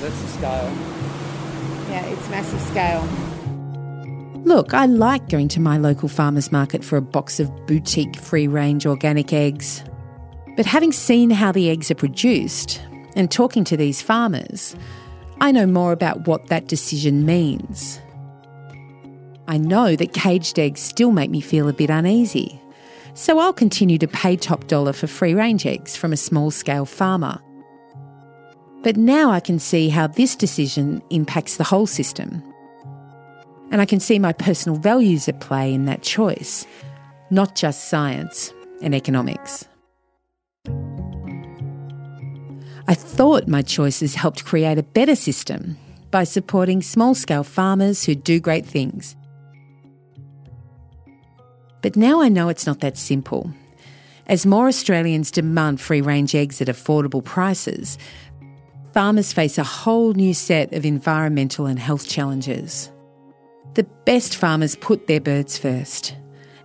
That's 0.00 0.22
the 0.22 0.28
scale. 0.28 0.72
Yeah, 1.90 2.06
it's 2.06 2.28
massive 2.30 2.60
scale. 2.62 3.06
Look, 4.44 4.72
I 4.72 4.86
like 4.86 5.28
going 5.28 5.48
to 5.48 5.60
my 5.60 5.76
local 5.76 6.08
farmers 6.08 6.50
market 6.50 6.82
for 6.82 6.96
a 6.96 7.02
box 7.02 7.40
of 7.40 7.50
boutique 7.66 8.16
free 8.16 8.48
range 8.48 8.86
organic 8.86 9.34
eggs. 9.34 9.84
But 10.56 10.64
having 10.64 10.92
seen 10.92 11.28
how 11.28 11.52
the 11.52 11.68
eggs 11.68 11.90
are 11.90 11.94
produced 11.94 12.80
and 13.14 13.30
talking 13.30 13.64
to 13.64 13.76
these 13.76 14.00
farmers, 14.00 14.74
I 15.40 15.52
know 15.52 15.66
more 15.66 15.92
about 15.92 16.26
what 16.26 16.48
that 16.48 16.68
decision 16.68 17.24
means. 17.24 18.00
I 19.48 19.56
know 19.56 19.96
that 19.96 20.12
caged 20.12 20.58
eggs 20.58 20.80
still 20.80 21.10
make 21.12 21.30
me 21.30 21.40
feel 21.40 21.68
a 21.68 21.72
bit 21.72 21.90
uneasy, 21.90 22.60
so 23.14 23.38
I'll 23.38 23.52
continue 23.52 23.98
to 23.98 24.06
pay 24.06 24.36
top 24.36 24.66
dollar 24.66 24.92
for 24.92 25.06
free 25.06 25.34
range 25.34 25.66
eggs 25.66 25.96
from 25.96 26.12
a 26.12 26.16
small 26.16 26.50
scale 26.50 26.84
farmer. 26.84 27.40
But 28.82 28.96
now 28.96 29.30
I 29.30 29.40
can 29.40 29.58
see 29.58 29.88
how 29.88 30.06
this 30.06 30.36
decision 30.36 31.02
impacts 31.10 31.56
the 31.56 31.64
whole 31.64 31.86
system. 31.86 32.42
And 33.70 33.80
I 33.80 33.86
can 33.86 34.00
see 34.00 34.18
my 34.18 34.32
personal 34.32 34.78
values 34.78 35.28
at 35.28 35.40
play 35.40 35.72
in 35.72 35.86
that 35.86 36.02
choice, 36.02 36.66
not 37.30 37.54
just 37.54 37.88
science 37.88 38.52
and 38.82 38.94
economics. 38.94 39.66
I 42.90 42.94
thought 42.94 43.46
my 43.46 43.62
choices 43.62 44.16
helped 44.16 44.44
create 44.44 44.76
a 44.76 44.82
better 44.82 45.14
system 45.14 45.78
by 46.10 46.24
supporting 46.24 46.82
small 46.82 47.14
scale 47.14 47.44
farmers 47.44 48.02
who 48.02 48.16
do 48.16 48.40
great 48.40 48.66
things. 48.66 49.14
But 51.82 51.94
now 51.94 52.20
I 52.20 52.28
know 52.28 52.48
it's 52.48 52.66
not 52.66 52.80
that 52.80 52.98
simple. 52.98 53.52
As 54.26 54.44
more 54.44 54.66
Australians 54.66 55.30
demand 55.30 55.80
free 55.80 56.00
range 56.00 56.34
eggs 56.34 56.60
at 56.60 56.66
affordable 56.66 57.22
prices, 57.22 57.96
farmers 58.92 59.32
face 59.32 59.56
a 59.56 59.62
whole 59.62 60.12
new 60.14 60.34
set 60.34 60.72
of 60.72 60.84
environmental 60.84 61.66
and 61.66 61.78
health 61.78 62.08
challenges. 62.08 62.90
The 63.74 63.84
best 64.04 64.34
farmers 64.34 64.74
put 64.74 65.06
their 65.06 65.20
birds 65.20 65.56
first. 65.56 66.16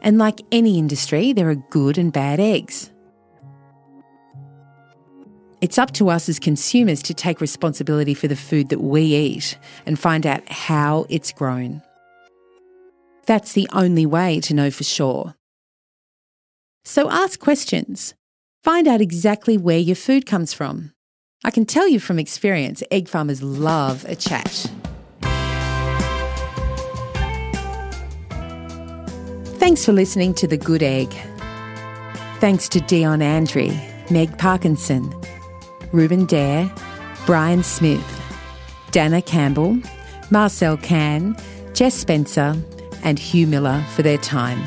And 0.02 0.18
like 0.18 0.42
any 0.52 0.80
industry, 0.80 1.34
there 1.34 1.52
are 1.52 1.56
good 1.70 2.00
and 2.00 2.12
bad 2.12 2.40
eggs. 2.40 2.90
It's 5.66 5.80
up 5.80 5.94
to 5.94 6.12
us 6.12 6.30
as 6.30 6.38
consumers 6.38 7.02
to 7.02 7.16
take 7.16 7.42
responsibility 7.42 8.14
for 8.14 8.28
the 8.28 8.36
food 8.36 8.70
that 8.70 8.82
we 8.82 9.02
eat 9.02 9.58
and 9.88 9.98
find 9.98 10.24
out 10.28 10.48
how 10.48 11.08
it's 11.10 11.32
grown. 11.32 11.82
That's 13.26 13.54
the 13.54 13.68
only 13.74 14.06
way 14.06 14.40
to 14.42 14.54
know 14.54 14.70
for 14.70 14.84
sure. 14.84 15.34
So 16.84 17.10
ask 17.10 17.40
questions. 17.40 18.14
Find 18.64 18.88
out 18.88 19.02
exactly 19.02 19.58
where 19.58 19.80
your 19.80 19.96
food 19.96 20.28
comes 20.28 20.54
from. 20.54 20.94
I 21.44 21.50
can 21.50 21.66
tell 21.66 21.88
you 21.88 22.00
from 22.00 22.20
experience, 22.20 22.84
egg 22.92 23.08
farmers 23.08 23.42
love 23.42 24.06
a 24.08 24.16
chat. 24.16 24.70
Thanks 29.58 29.84
for 29.84 29.94
listening 29.94 30.36
to 30.36 30.48
The 30.48 30.58
Good 30.58 30.84
Egg. 30.84 31.12
Thanks 32.40 32.70
to 32.70 32.80
Dion 32.82 33.22
Andary, 33.22 33.74
Meg 34.12 34.38
Parkinson, 34.38 35.12
Ruben 35.96 36.26
Dare, 36.26 36.70
Brian 37.26 37.64
Smith, 37.64 38.22
Dana 38.92 39.22
Campbell, 39.22 39.80
Marcel 40.30 40.76
Can, 40.76 41.38
Jess 41.74 41.96
Spencer, 41.96 42.54
and 43.04 43.18
Hugh 43.18 43.48
Miller 43.48 43.82
for 43.96 44.02
their 44.04 44.18
time. 44.18 44.62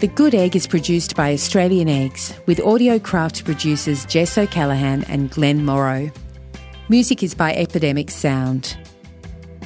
The 0.00 0.08
Good 0.08 0.34
Egg 0.34 0.56
is 0.56 0.66
produced 0.66 1.14
by 1.14 1.32
Australian 1.32 1.88
Eggs 1.88 2.34
with 2.46 2.60
audio 2.60 2.98
craft 2.98 3.44
producers 3.44 4.04
Jess 4.06 4.36
O'Callaghan 4.36 5.04
and 5.04 5.30
Glenn 5.30 5.64
Morrow. 5.64 6.10
Music 6.88 7.22
is 7.22 7.32
by 7.34 7.54
Epidemic 7.54 8.10
Sound. 8.10 8.76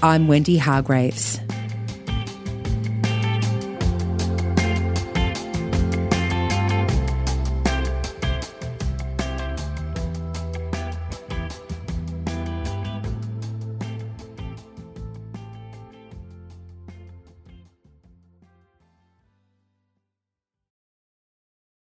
I'm 0.02 0.28
Wendy 0.28 0.58
Hargraves. 0.58 1.40